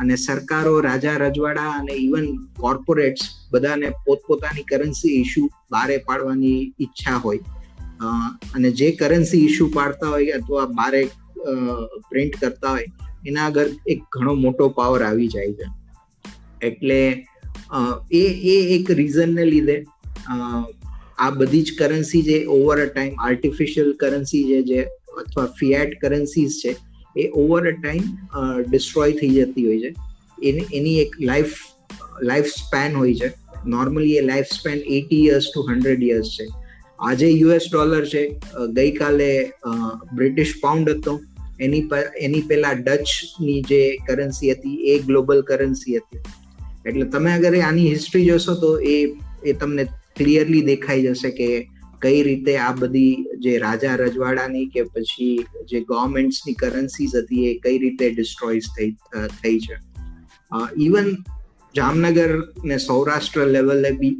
[0.00, 2.26] અને સરકારો, રાજા રજવાડા અને ઇવન
[2.60, 7.42] કોર્પોરેટ્સ બધાને પોતપોતાની કરન્સી ઇશ્યુ બારે પાડવાની ઈચ્છા હોય.
[8.54, 11.02] અને જે કરન્સી ઇશ્યુ પાડતા હોય અથવા બારે
[12.10, 12.88] પ્રિન્ટ કરતા હોય,
[13.26, 15.66] એના આગળ એક ઘણો મોટો પાવર આવી જાય છે.
[16.62, 17.00] એટલે
[18.12, 19.76] એ એ એક રીઝનને લીધે
[21.18, 24.80] આ બધી જ કરન્સી જે over a time artificial currency છે જે
[25.20, 26.72] અથવા ફિયાટ કરન્સીઝ છે
[27.16, 28.02] એ ઓવર અ ટાઈમ
[28.68, 29.94] ડિસ્ટ્રોય થઈ જતી હોય છે.
[30.42, 31.54] એની એની એક લાઈફ
[32.22, 33.32] લાઈફ સ્પેન હોય છે.
[33.66, 36.46] Normally A life span eighty years to hundred years છે.
[37.00, 38.40] આજે યુએસ ડોલર છે.
[38.72, 39.52] ગઈકાલે
[40.14, 41.20] બ્રિટિશ પાઉન્ડ હતો.
[41.60, 41.88] એની
[42.20, 46.18] એની પહેલા ડચની જે કરન્સી હતી, એ ગ્લોબલ કરન્સી હતી.
[46.86, 49.84] એટલે તમે અગર આની હિસ્ટ્રી જોશો તો એ એ તમને
[50.16, 51.68] ક્લિયરલી દેખાઈ જશે કે
[52.02, 57.78] કઈ રીતે આ બધી જે રાજા રજવાડાની કે પછી જે ગવર્મેન્ટ્સની કરન્સીઝ હતી એ કઈ
[57.78, 58.90] રીતે ડિસ્ટ્રોય થઈ
[59.42, 59.76] થઈ છે?
[60.76, 61.16] ઇવન
[61.76, 64.16] જામનગર ને સૌરાષ્ટ્ર લેવલે બી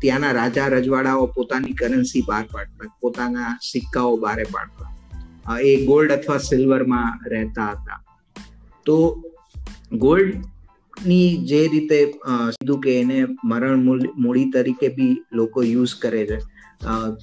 [0.00, 5.58] ત્યાંના રાજા રજવાડાઓ પોતાની કરન્સી બહાર પાડતા, પોતાના સિક્કાઓ બહાર પાડતા.
[5.58, 8.04] એ ગોલ્ડ અથવા સિલ્વરમાં રહેતા હતા.
[8.86, 9.24] તો
[9.92, 11.98] ગોલ્ડની જે રીતે
[12.50, 13.78] સીધું કે એને મરણ
[14.16, 16.38] મૂડી તરીકે બી લોકો યુઝ કરે છે.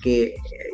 [0.04, 0.15] કે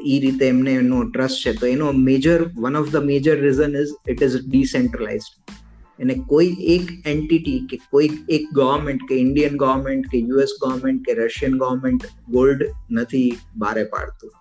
[0.06, 1.54] એ રીતે એમને એનો ટ્રસ્ટ છે.
[1.60, 5.60] તો એનો major one of the major reason is it is decentralised
[6.00, 11.18] એને કોઈ એક એન્ટિટી કે કોઈ એક ગવર્મેન્ટ કે ઇન્ડિયન ગવર્મેન્ટ કે યુએસ ગવર્મેન્ટ કે
[11.20, 14.32] રશિયન ગવર્મેન્ટ ગોલ્ડ નથી બારે પાડતું.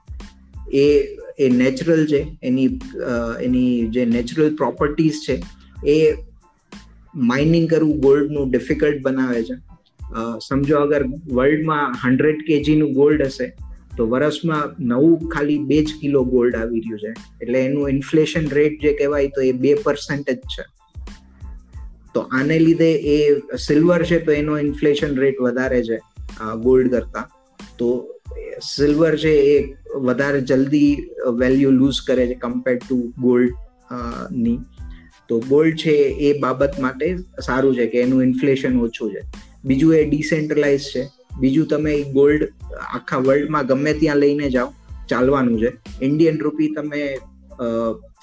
[0.75, 0.85] એ
[1.39, 2.21] એ નેચરલ છે.
[2.43, 2.69] એની
[3.41, 5.37] એની જે નેચરલ પ્રોપર્ટીઝ છે,
[5.87, 6.15] એ
[7.15, 9.57] માઇનિંગ કરવું ગોલ્ડનું ડિફિકલ્ટ બનાવે છે.
[10.49, 11.03] સમજો અગર
[11.33, 13.47] વર્લ્ડમાં હંડ્રેડ કેજીનું ગોલ્ડ હશે
[13.97, 17.13] તો વર્ષમાં નવું ખાલી બે જ કિલો ગોલ્ડ આવી રહ્યું છે.
[17.43, 20.65] એટલે એનું ઇન્ફ્લેશન રેટ જે કહેવાય તો એ બે પર્સન્ટ જ છે.
[22.15, 23.19] તો આને લીધે એ
[23.57, 25.99] સિલ્વર છે તો એનો ઇન્ફ્લેશન રેટ વધારે છે
[26.63, 27.29] ગોલ્ડ કરતા.
[27.79, 28.09] તો
[28.77, 30.91] સિલ્વર છે એ વધારે જલ્દી
[31.39, 34.59] વેલ્યુ લૂઝ કરે છે કમ્પેર ટુ ગોલ્ડની.
[35.29, 39.23] તો ગોલ્ડ છે એ બાબત માટે સારું છે કે એનું ઇન્ફ્લેશન ઓછું છે.
[39.65, 41.03] બીજું એ ડિસેન્ટ્રલાઇઝ છે.
[41.41, 42.43] બીજું તમે ગોલ્ડ
[42.97, 44.69] આખા વર્લ્ડમાં ગમે ત્યાં લઈને જાઓ,
[45.09, 45.71] ચાલવાનું છે.
[46.03, 47.03] ઇન્ડિયન રૂપી તમે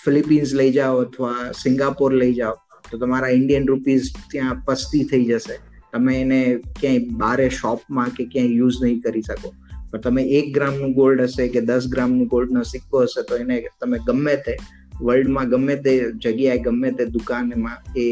[0.03, 2.55] ફિલિપિન્સ લઈ જાઓ અથવા સિંગાપોર લઈ જાઓ,
[2.91, 5.55] તો તમારા ઇન્ડિયન રૂપીઝ ત્યાં પસ્તી થઈ જશે.
[5.93, 6.39] તમે એને
[6.79, 9.53] ક્યાંય બારે શોપમાં કે ક્યાંય યુઝ નહીં કરી શકો.
[9.91, 13.99] પણ તમે એક ગ્રામનું ગોલ્ડ હશે કે દસ ગ્રામનું ગોલ્ડનો સિક્કો હશે, તો એને તમે
[14.07, 14.55] ગમે તે
[15.01, 15.93] વર્લ્ડમાં ગમે તે
[16.25, 18.05] જગ્યાએ ગમે તે દુકાનમાં એ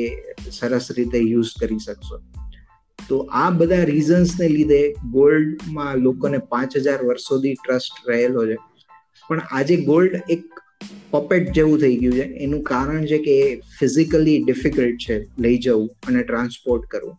[0.51, 2.19] સરસ રીતે યુઝ કરી શકશો.
[2.99, 4.81] તો આ બધા રીઝન્સને લીધે
[5.12, 8.57] ગોલ્ડમાં લોકોને પાંચ હજાર વર્ષોથી ટ્રસ્ટ રહેલો છે.
[9.29, 10.43] પણ આજે ગોલ્ડ એક
[11.12, 12.25] પપેટ જેવું થઈ ગયું છે.
[12.45, 13.47] એનું કારણ છે કે એ
[13.79, 17.17] ફિઝિકલી ડિફિકલ્ટ છે લઈ જવું અને ટ્રાન્સપોર્ટ કરવું.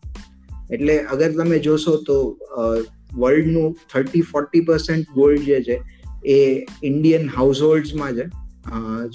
[0.71, 2.17] એટલે અગર તમે જોશો તો
[3.17, 5.77] વર્લ્ડનું થર્ટી ફોર્ટી પર્સન્ટ ગોલ્ડ જે છે,
[6.25, 6.39] એ
[6.83, 8.25] ઇન્ડિયન હાઉસહોલ્ડ્સમાં છે.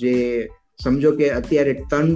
[0.01, 0.15] જે
[0.83, 2.09] સમજો કે અત્યારે ટન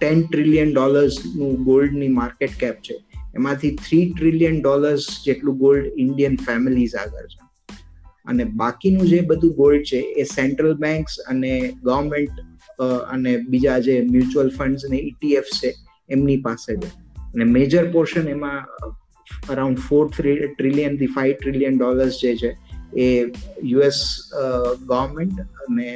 [0.00, 2.96] ટેન ટ્રિલિયન ડોલર્સનું ગોલ્ડની માર્કેટ કેપ છે.
[3.36, 7.44] એમાંથી થ્રી ટ્રિલિયન ડોલર્સ જેટલું ગોલ્ડ ઇન્ડિયન ફેમિલીઝ આગળ છે.
[8.26, 12.44] અને બાકીનું જે બધું ગોલ્ડ છે એ સેન્ટ્રલ બેંક્સ અને ગવર્મેન્ટ
[13.08, 15.74] અને બીજા જે મ્યુચ્યુઅલ ફંડ્સ અને ઇટીએફ છે,
[16.08, 16.90] એમની પાસે છે.
[17.34, 18.58] અને મેજર પોર્શન એમાં
[19.50, 22.50] અરાઉન્ડ ફોર ટ્રિલિયનથી ફાઈવ ટ્રિલિયન ડોલર્સ જે છે,
[22.96, 23.06] એ
[23.64, 24.00] યુએસ
[24.86, 25.88] ગવર્મેન્ટ અને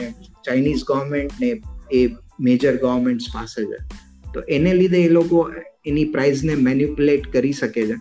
[0.47, 1.51] ચાઇનીઝ ગવર્મેન્ટ ને
[1.93, 2.01] એ
[2.41, 3.81] મેજર ગવર્મેન્ટ્સ પાસે છે.
[4.35, 5.39] તો એને લીધે એ લોકો
[5.87, 7.97] એની પ્રાઇસને મેન્યુપ્યુલેટ કરી શકે છે.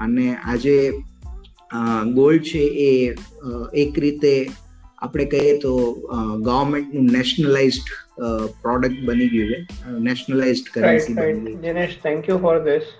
[0.00, 0.74] અને આજે
[2.14, 2.90] ગોલ્ડ છે એ
[3.74, 4.32] એક રીતે
[4.98, 5.72] આપણે કહીએ તો
[6.40, 7.88] ગવર્મેન્ટનું નેશનલાઇઝડ
[8.62, 9.60] પ્રોડક્ટ બની ગયું છે.
[10.00, 12.92] નેશનલાઇઝડ કરન્સી બની ગઈ Dinesh thank you for this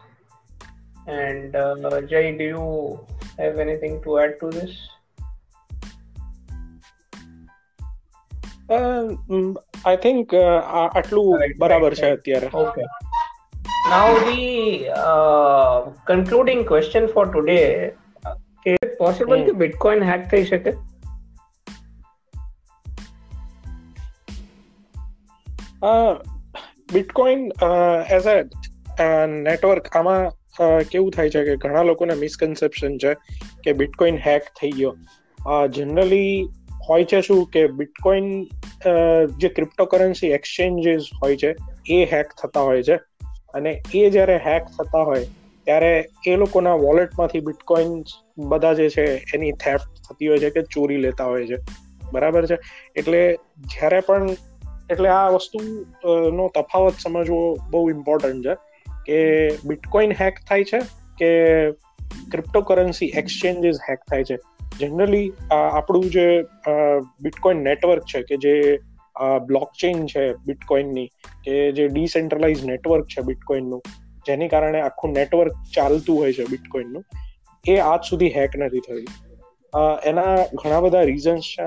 [1.10, 1.60] and
[2.10, 2.64] Jay do you
[3.40, 4.74] have anything to add to this
[9.84, 12.48] I think આટલું બરાબર છે અત્યારે.
[12.54, 12.84] Okay
[13.84, 14.44] now the
[14.98, 17.64] uh, concluding question for today
[18.64, 20.72] કે પોસિબલ કે બિટકોઇન હેક થઈ શકે?
[26.92, 27.52] બિટકોઇન
[28.10, 30.32] એઝ અ નેટવર્ક આમાં
[30.90, 33.14] કેવું થાય છે કે ઘણા લોકોને મિસકન્સેપ્શન છે
[33.64, 34.96] કે બિટકોઇન હેક થઈ ગયો.
[35.68, 36.48] જનરલી
[36.88, 38.44] હોય છે શું કે બિટકોઇન
[39.38, 41.56] જે ક્રિપ્ટોકરન્સી એક્સચેન્જીસ હોય છે
[41.88, 42.96] એ હેક થતા હોય છે.
[43.54, 45.26] અને એ જ્યારે હેક થતા હોય,
[45.64, 48.02] ત્યારે એ લોકોના વોલેટમાંથી બિટકોઇન
[48.38, 51.56] બધા જે છે, એની થેફ્ટ થતી હોય છે કે ચોરી લેતા હોય છે.
[52.12, 52.56] બરાબર છે?
[52.96, 54.28] એટલે જ્યારે પણ,
[54.90, 55.58] એટલે આ વસ્તુ
[56.36, 58.54] નો તફાવત સમજવો બહુ ઇમ્પોર્ટન્ટ છે
[59.06, 59.18] કે
[59.64, 60.78] બિટકોઇન હેક થાય છે
[61.18, 61.30] કે
[62.30, 64.36] ક્રિપ્ટોકરન્સી એક્સચેન્જીસ હેક થાય છે.
[64.80, 65.32] જનરલી
[65.72, 66.44] આપણું જે
[67.22, 68.78] બિટકોઇન નેટવર્ક છે કે જે
[69.46, 71.06] બ્લોકચેન છે બિટકોઇનની
[71.44, 73.82] કે જે ડિસેન્ટ્રલાઇઝ નેટવર્ક છે બિટકોઇનનું
[74.26, 77.04] જેની કારણે આખું નેટવર્ક ચાલતું હોય છે બિટકોઇનનું
[77.64, 79.04] એ આજ સુધી હેક નથી થયું.
[80.04, 81.66] એના ઘણા બધા રીઝન્સ છે.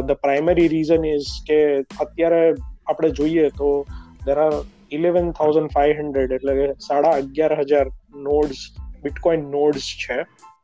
[0.00, 1.60] ધ પ્રાઇમરી રીઝન ઇઝ કે
[2.00, 2.54] અત્યારે
[2.86, 3.86] આપણે જોઈએ તો
[4.26, 4.52] there are
[4.92, 8.62] eleven thousand five hundred એટલે કે સાડા અગિયાર હજાર નોડ્સ
[9.02, 10.18] બિટકોઇન નોડ્સ છે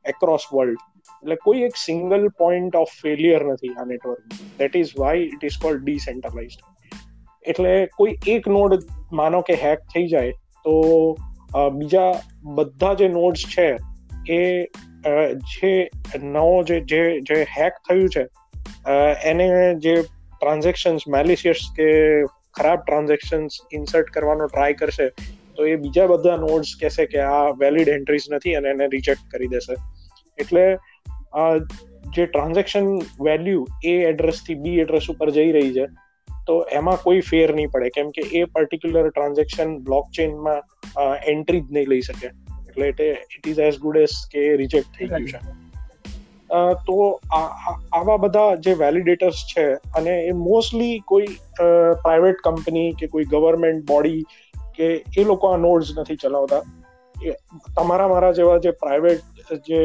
[0.04, 0.91] એક્રોસ વર્લ્ડ
[1.22, 5.58] એટલે કોઈ એક સિંગલ પોઈન્ટ ઓફ ફેલિયર નથી આ network that is why it is
[5.62, 6.60] called decentralised
[7.44, 8.78] એટલે કોઈ એક નોડ
[9.12, 10.32] માનો કે હેક થઈ જાય,
[10.64, 10.74] તો
[11.72, 12.10] બીજા
[12.54, 13.68] બધા જે નોડ્સ છે,
[14.28, 14.42] એ
[15.52, 15.72] જે
[16.22, 16.80] નવો જે
[17.20, 18.24] જે હેક થયું છે
[19.30, 19.46] એને
[19.78, 21.88] જે ટ્રાન્ઝેક્શન્સ મેલિશિયસ કે
[22.54, 25.08] ખરાબ ટ્રાન્ઝેક્શન્સ ઇન્સર્ટ કરવાનો ટ્રાય કરશે,
[25.56, 29.46] તો એ બીજા બધા નોડ્સ કહેશે કે આ વેલિડ એન્ટ્રીઝ નથી અને એને રિજેક્ટ કરી
[29.48, 29.74] દેશે.
[30.38, 30.64] એટલે
[32.14, 32.86] જે ટ્રાન્ઝેક્શન
[33.26, 35.86] વેલ્યુ એ એડ્રેસથી બી એડ્રેસ ઉપર જઈ રહી છે,
[36.46, 40.60] તો એમાં કોઈ ફેર નહીં પડે, કેમ કે એ પર્ટિક્યુલર ટ્રાન્ઝેક્શન બ્લોક ચેનમાં
[41.32, 42.28] એન્ટ્રી જ નહીં લઈ શકે.
[42.68, 45.40] એટલે it is as good as કે રિજેક્ટ થઈ ગયું છે.
[46.86, 46.96] તો
[47.32, 49.66] આવા બધા જે વેલિડેટર્સ છે,
[49.98, 51.30] અને એ મોસ્ટલી કોઈ
[52.02, 54.22] પ્રાઇવેટ કંપની કે કોઈ ગવર્મેન્ટ બોડી
[54.76, 56.62] કે એ લોકો આ નોડ્સ નથી ચલાવતા.
[57.76, 59.22] તમારા, મારા જેવા જે પ્રાઇવેટ
[59.66, 59.80] જે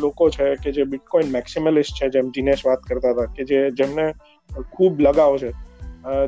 [0.00, 4.06] લોકો છે કે જે બિટકોઇન મેક્સિમલિસ્ટ છે, જેમ દિનેશ વાત કરતા હતા, કે જે જેમને
[4.72, 5.52] ખૂબ લગાવ છે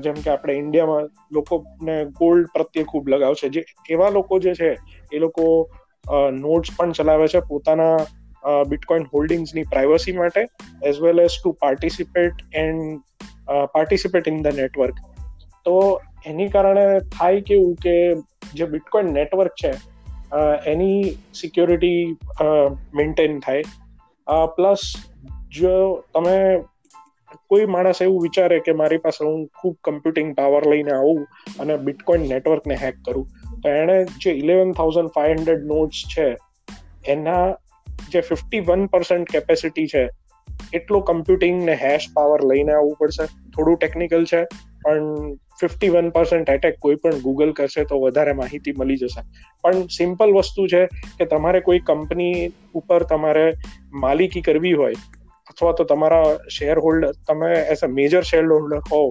[0.03, 4.71] જેમ કે આપણે ઇન્ડિયામાં લોકોને ગોલ્ડ પ્રત્યે ખૂબ લગાવ છે, જે એવા લોકો જે છે,
[5.13, 5.45] એ લોકો
[6.39, 7.97] નોટ્સ પણ ચલાવે છે પોતાના
[8.65, 10.43] બિટકોઇન હોલ્ડિંગ્સની પ્રાઇવસી માટે
[10.85, 13.01] as well as to participate and
[13.73, 14.97] participate in the network
[15.65, 15.75] તો
[16.27, 17.95] એની કારણે થાય કેવું કે
[18.55, 19.73] જે બિટકોઇન નેટવર્ક છે
[20.67, 21.03] એની
[21.35, 22.01] સિક્યોરિટી
[22.95, 23.63] મેન્ટેન થાય.
[24.57, 24.83] પ્લસ
[25.53, 25.75] જો
[26.15, 26.39] તમે
[27.51, 31.23] કોઈ માણસ એવું વિચારે કે મારી પાસે હું ખૂબ કમ્પ્યુટિંગ પાવર લઈને આવું
[31.61, 33.27] અને બિટકોઇન નેટવર્કને હેક કરું,
[33.63, 36.29] તો એણે જે eleven thousand five hundred nodes છે,
[37.09, 37.47] એના
[38.13, 40.05] જે ફિફ્ટી વન પર્સન્ટ કેપેસિટી છે,
[40.73, 43.27] એટલો કમ્પ્યુટિંગ ને હેશ પાવર લઈને આવવું પડશે.
[43.27, 44.43] થોડું ટેકનિકલ છે,
[44.85, 49.23] પણ ફિફ્ટી વન પર્સન્ટ એટેક કોઈ પણ ગૂગલ કરશે તો વધારે માહિતી મળી જશે.
[49.65, 50.83] પણ સિમ્પલ વસ્તુ છે
[51.19, 53.47] કે તમારે કોઈ કંપની ઉપર તમારે
[54.05, 54.99] માલિકી કરવી હોય
[55.51, 59.09] અથવા તો તમારા શેર હોલ્ડર તમે as a major share holder હોવ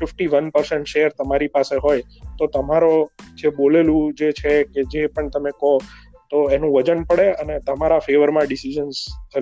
[0.00, 2.02] ફિફ્ટી વન પર્સન્ટ શેર તમારી પાસે હોય,
[2.38, 2.90] તો તમારો
[3.34, 5.72] જે બોલેલું જે છે કે જે પણ તમે કહો
[6.32, 8.98] તો એનું વજન પડે અને તમારા ફેવરમાં ડિસિઝન્સ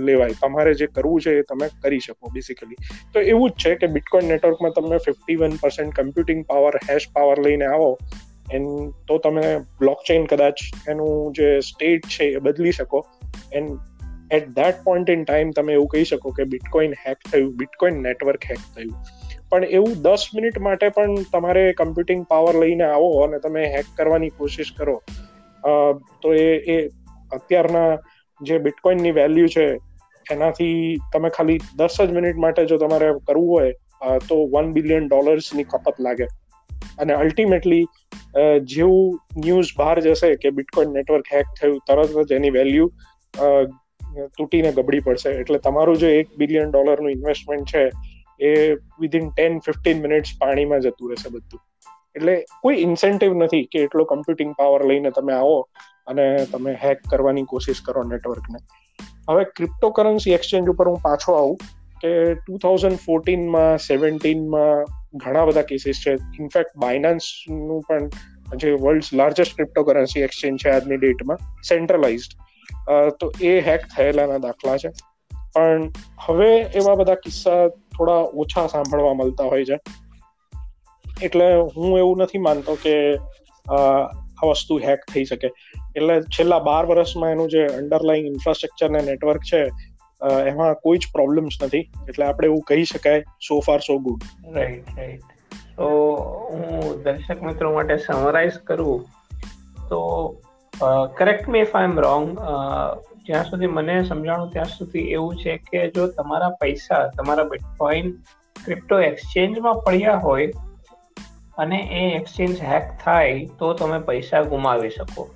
[0.08, 0.36] લેવાય.
[0.42, 2.78] તમારે જે કરવું છે એ તમે કરી શકો બેસિકલી
[3.14, 7.36] તો એવું જ છે કે બિટકોઇન નેટવર્કમાં તમે fifty one percent computing power hash power
[7.48, 7.90] લઈને આવો,
[8.56, 8.64] એન
[9.08, 9.44] તો તમે
[9.82, 13.04] બ્લોકચેન કદાચ એનું જે સ્ટેટ છે એ બદલી શકો.
[13.52, 13.72] And
[14.36, 18.50] at that point in time તમે એવું કહી શકો કે બિટકોઇન હેક થયું બિટકોઇન નેટવર્ક
[18.50, 18.96] હેક થયું.
[19.50, 24.32] પણ એવું દસ મિનિટ માટે પણ તમારે કમ્પ્યુટિંગ પાવર લઈને આવો અને તમે હેક કરવાની
[24.38, 24.96] કોશિશ કરો.
[26.22, 26.76] તો એ એ
[27.32, 27.90] અત્યારના
[28.40, 29.66] જે બિટકોઇનની વેલ્યુ છે,
[30.26, 30.78] એનાથી
[31.12, 36.04] તમે ખાલી દસ જ મિનિટ માટે જો તમારે કરવું હોય તો વન બિલિયન ડોલર્સની ખપત
[36.06, 36.26] લાગે.
[37.02, 37.84] અને અલ્ટિમેટલી
[38.72, 42.86] જેવું ન્યૂઝ બહાર જશે કે બિટકોઇન નેટવર્ક હેક થયું, તરત જ એની વેલ્યુ
[44.36, 45.30] તૂટીને ગબડી પડશે.
[45.40, 47.84] એટલે તમારું જે એક બિલિયન ડોલરનું ઇન્વેસ્ટમેન્ટ છે,
[48.40, 48.50] એ
[49.00, 51.60] વિધિન ટેન ફિફ્ટીન મિનિટ્સ પાણીમાં જતું રહેશે બધું.
[52.16, 55.68] એટલે કોઈ ઇન્સેન્ટિવ નથી કે એટલો કમ્પ્યુટિંગ પાવર લઈને તમે આવો
[56.06, 58.58] અને તમે હેક કરવાની કોશિશ કરો નેટવર્કને
[59.30, 61.56] હવે ક્રિપ્ટોકરન્સી એક્સચેન્જ ઉપર હું પાછો આવું
[62.00, 64.84] કે ટુ થાઉઝન્ડ ફોર્ટીનમાં સેવન્ટીનમાં
[65.14, 66.12] ઘણા બધા કેસીસ છે.
[66.12, 68.08] ઇનફેક્ટ બાયનાન્સનું પણ
[68.56, 74.90] જે વર્લ્ડ લાર્જેસ્ટ ક્રિપ્ટોકરન્સી એક્સચેન્જ છે આજની ડેટમાં સેન્ટ્રલાઇઝડ તો એ હેક થયેલાના દાખલા છે.
[75.54, 75.88] પણ
[76.26, 79.78] હવે એવા બધા કિસ્સા થોડા ઓછા સાંભળવા મળતા હોય છે.
[81.22, 81.46] એટલે
[81.76, 82.94] હું એવું નથી માનતો કે
[83.66, 85.48] આ વસ્તુ હેક થઈ શકે.
[85.96, 89.62] એટલે છેલ્લા બાર વર્ષમાં એનું જે અંડરલાઈંગ ઇન્ફ્રાસ્ટ્રક્ચર ને નેટવર્ક છે
[90.46, 91.84] એમાં કોઈ જ પ્રોબ્લેમ્સ નથી.
[92.08, 94.20] એટલે આપણે એવું કહી શકાય so far so good
[94.54, 95.20] right right
[95.76, 95.88] તો
[96.50, 99.06] હું દર્શક મિત્રો માટે સમરાઇઝ કરું.
[99.88, 100.00] તો
[101.16, 102.38] correct me if I am wrong
[103.26, 108.12] જ્યાં સુધી મને સમજાણું ત્યાં સુધી એવું છે કે જો તમારા પૈસા તમારા બિટકોઇન
[108.64, 110.46] ક્રિપ્ટો એક્સચેન્જમાં પડ્યા હોય
[111.58, 115.26] અને એ એક્સચેન્જ હેક થાય તો તમે પૈસા ગુમાવી શકો.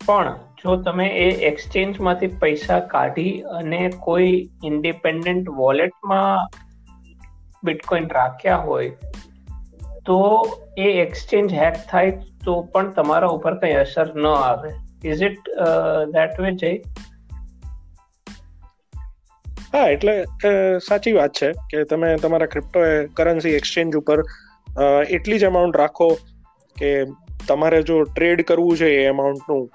[0.00, 4.32] પણ જો તમે એ એક્સચેન્જમાંથી પૈસા કાઢી અને કોઈ
[4.64, 6.62] ઇન્ડિપેન્ડન્ટ વોલેટમાં
[7.64, 8.90] બિટકોઈન રાખ્યા હોય,
[10.06, 10.18] તો
[10.78, 14.70] એ એક્સચેન્જ હેક થાય તો પણ તમારા ઉપર કંઈ અસર ન આવે.
[15.04, 15.52] ઇઝ ઇટ
[16.14, 16.72] ધેટ વે જય
[19.72, 20.14] હા, એટલે
[20.86, 24.18] સાચી વાત છે કે તમે તમારા ક્રિપ્ટો કરન્સી એક્સચેન્જ ઉપર
[25.08, 26.08] એટલી જ અમાઉન્ટ રાખો
[26.76, 27.04] કે
[27.48, 29.70] તમારે જો ટ્રેડ કરવું છે એ અમાઉન્ટનું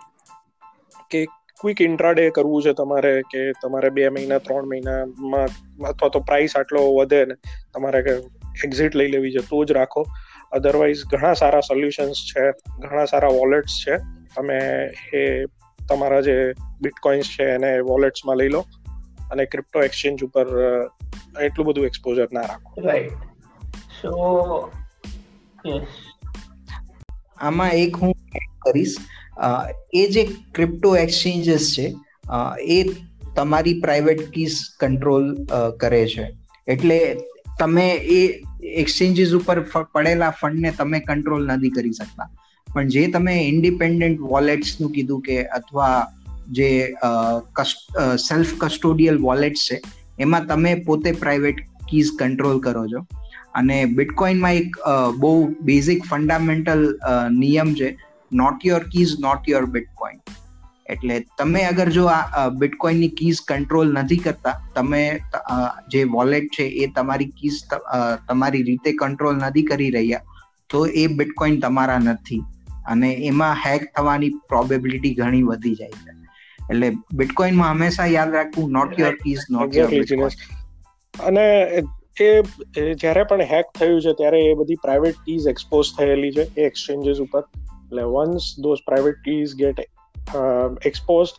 [1.10, 1.26] કે
[1.62, 5.48] ક્વિક ઇન્ટ્રાડે કરવું છે તમારે, કે તમારે બે મહિના, ત્રણ મહિનામાં
[5.88, 7.36] અથવા તો પ્રાઇસ આટલો વધે ને
[7.74, 8.00] તમારે
[8.64, 10.06] એક્ઝિટ લઈ લેવી છે, તો જ રાખો.
[10.52, 13.98] અધરવાઇઝ ઘણા સારા સોલ્યુશન્સ છે, ઘણા સારા વોલેટ્સ છે.
[14.36, 14.60] તમે
[15.14, 15.46] એ
[15.90, 18.66] તમારા જે બિટકોઇન્સ છે એને વોલેટ્સમાં લઈ લો
[19.32, 20.48] અને ક્રિપ્ટો એક્સચેન્જ ઉપર
[21.42, 22.82] એટલું બધું એક્સપોઝર ના રાખો.
[22.82, 23.14] રાઈટ
[24.02, 24.12] સો
[27.42, 28.14] આમાં એક હું
[28.66, 28.96] કરીશ.
[29.94, 30.24] એ જે
[30.56, 31.86] ક્રિપ્ટો એક્સચેન્જીસ છે
[32.76, 32.78] એ
[33.36, 35.26] તમારી પ્રાઇવેટ કીઝ કંટ્રોલ
[35.84, 36.26] કરે છે.
[36.68, 37.00] એટલે
[37.60, 37.88] તમે
[38.18, 38.20] એ
[38.82, 39.58] એક્સચેન્જીસ ઉપર
[39.94, 42.30] પડેલા ફંડને તમે કંટ્રોલ નથી કરી શકતા.
[42.68, 45.98] પણ જે તમે ઇન્ડિપેન્ડન્ટ વોલેટ્સનું કીધું કે અથવા
[46.52, 46.70] જે
[48.28, 49.78] સેલ્ફ કસ્ટોડિયલ વોલેટ્સ છે,
[50.20, 51.60] એમાં તમે પોતે પ્રાઇવેટ
[51.90, 53.02] કીઝ કંટ્રોલ કરો છો.
[53.56, 54.78] અને બિટકોઇનમાં એક
[55.18, 55.32] બહુ
[55.62, 56.86] બેઝિક ફંડામેન્ટલ
[57.32, 57.90] નિયમ છે
[58.34, 60.18] not your keys not your bitcoin
[60.90, 65.04] એટલે તમે અગર જો આ બિટકોઇનની કીઝ કંટ્રોલ નથી કરતા તમે
[65.92, 67.60] જે વોલેટ છે એ તમારી કીઝ
[68.30, 70.22] તમારી રીતે કંટ્રોલ નથી કરી રહ્યા
[70.70, 72.42] તો એ બિટકોઇન તમારા નથી.
[72.86, 76.14] અને એમાં હેક થવાની પ્રોબેબિલિટી ઘણી વધી જાય છે.
[76.70, 80.32] એટલે બિટકોઇનમાં હંમેશા યાદ રાખવું not your keys not your
[81.14, 81.46] અને
[82.18, 86.66] એ જ્યારે પણ હેક થયું છે, ત્યારે એ બધી પ્રાઇવેટ કીઝ એક્સપોઝ થયેલી છે, એ
[86.66, 87.44] એક્સચેન્જીસ ઉપર.
[87.76, 89.80] એટલે once those private keys get
[90.86, 91.32] expose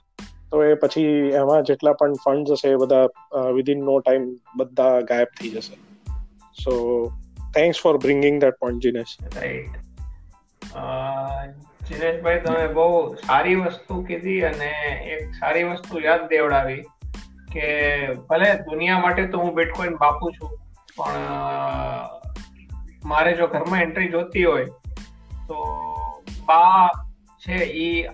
[0.50, 4.24] તો એ પછી એમાં જેટલા પણ ફંડ હશે, એ બધા વિધિન નો ટાઈમ
[4.56, 5.76] બધા ગાયબ થઈ જશે.
[6.56, 6.72] So
[7.54, 9.74] thanks for bringing that point Jinesh right
[11.88, 12.88] જીનેશભાઈ, તમે બહુ
[13.22, 14.72] સારી વસ્તુ કીધી અને
[15.14, 16.82] એક સારી વસ્તુ યાદ દેવડાવી
[17.54, 17.66] કે
[18.28, 20.52] ભલે દુનિયા માટે તો હું બિટકોઈન બાપુ છું
[20.96, 21.14] પણ
[23.04, 24.64] મારે જો ઘરમાં એન્ટ્રી જોતી હોય
[25.48, 25.56] તો
[26.46, 26.90] બા
[27.38, 28.08] છે એ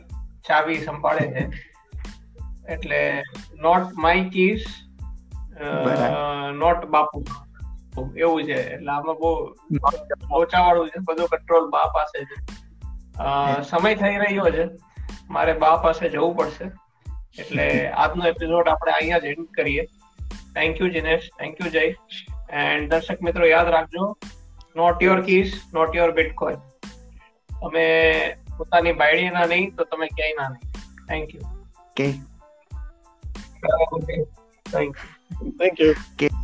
[0.49, 1.45] ચાવી સંભાળે છે.
[2.72, 3.22] એટલે
[3.55, 4.64] નોટ માય કીસ
[6.53, 7.24] નોટ બાપુ.
[8.16, 8.74] એવું છે.
[8.74, 9.47] એટલે આમાં બહુ
[10.28, 11.01] પહોંચાવાળું છે.
[11.05, 12.39] બધું કંટ્રોલ બા પાસે છે.
[13.62, 14.68] સમય થઈ રહ્યો છે.
[15.31, 16.70] મારે બા પાસે જવું પડશે.
[17.39, 19.87] એટલે આજનો એપિસોડ આપણે અહીંયા જ એન્ડ કરીએ.
[20.55, 21.95] Thank you Jinesh thank you Jay
[22.53, 24.07] and દર્શક મિત્રો યાદ રાખજો
[24.77, 26.59] not your keys not your bitcoin
[27.51, 27.87] તમે
[28.59, 30.69] પોતાની બાયડીના નહીં તો તમે ક્યાંય ના નહીં
[31.07, 31.45] થેન્ક યુ
[31.97, 32.09] કે
[34.67, 35.15] થેન્ક યુ
[35.59, 36.39] થેન્ક યુ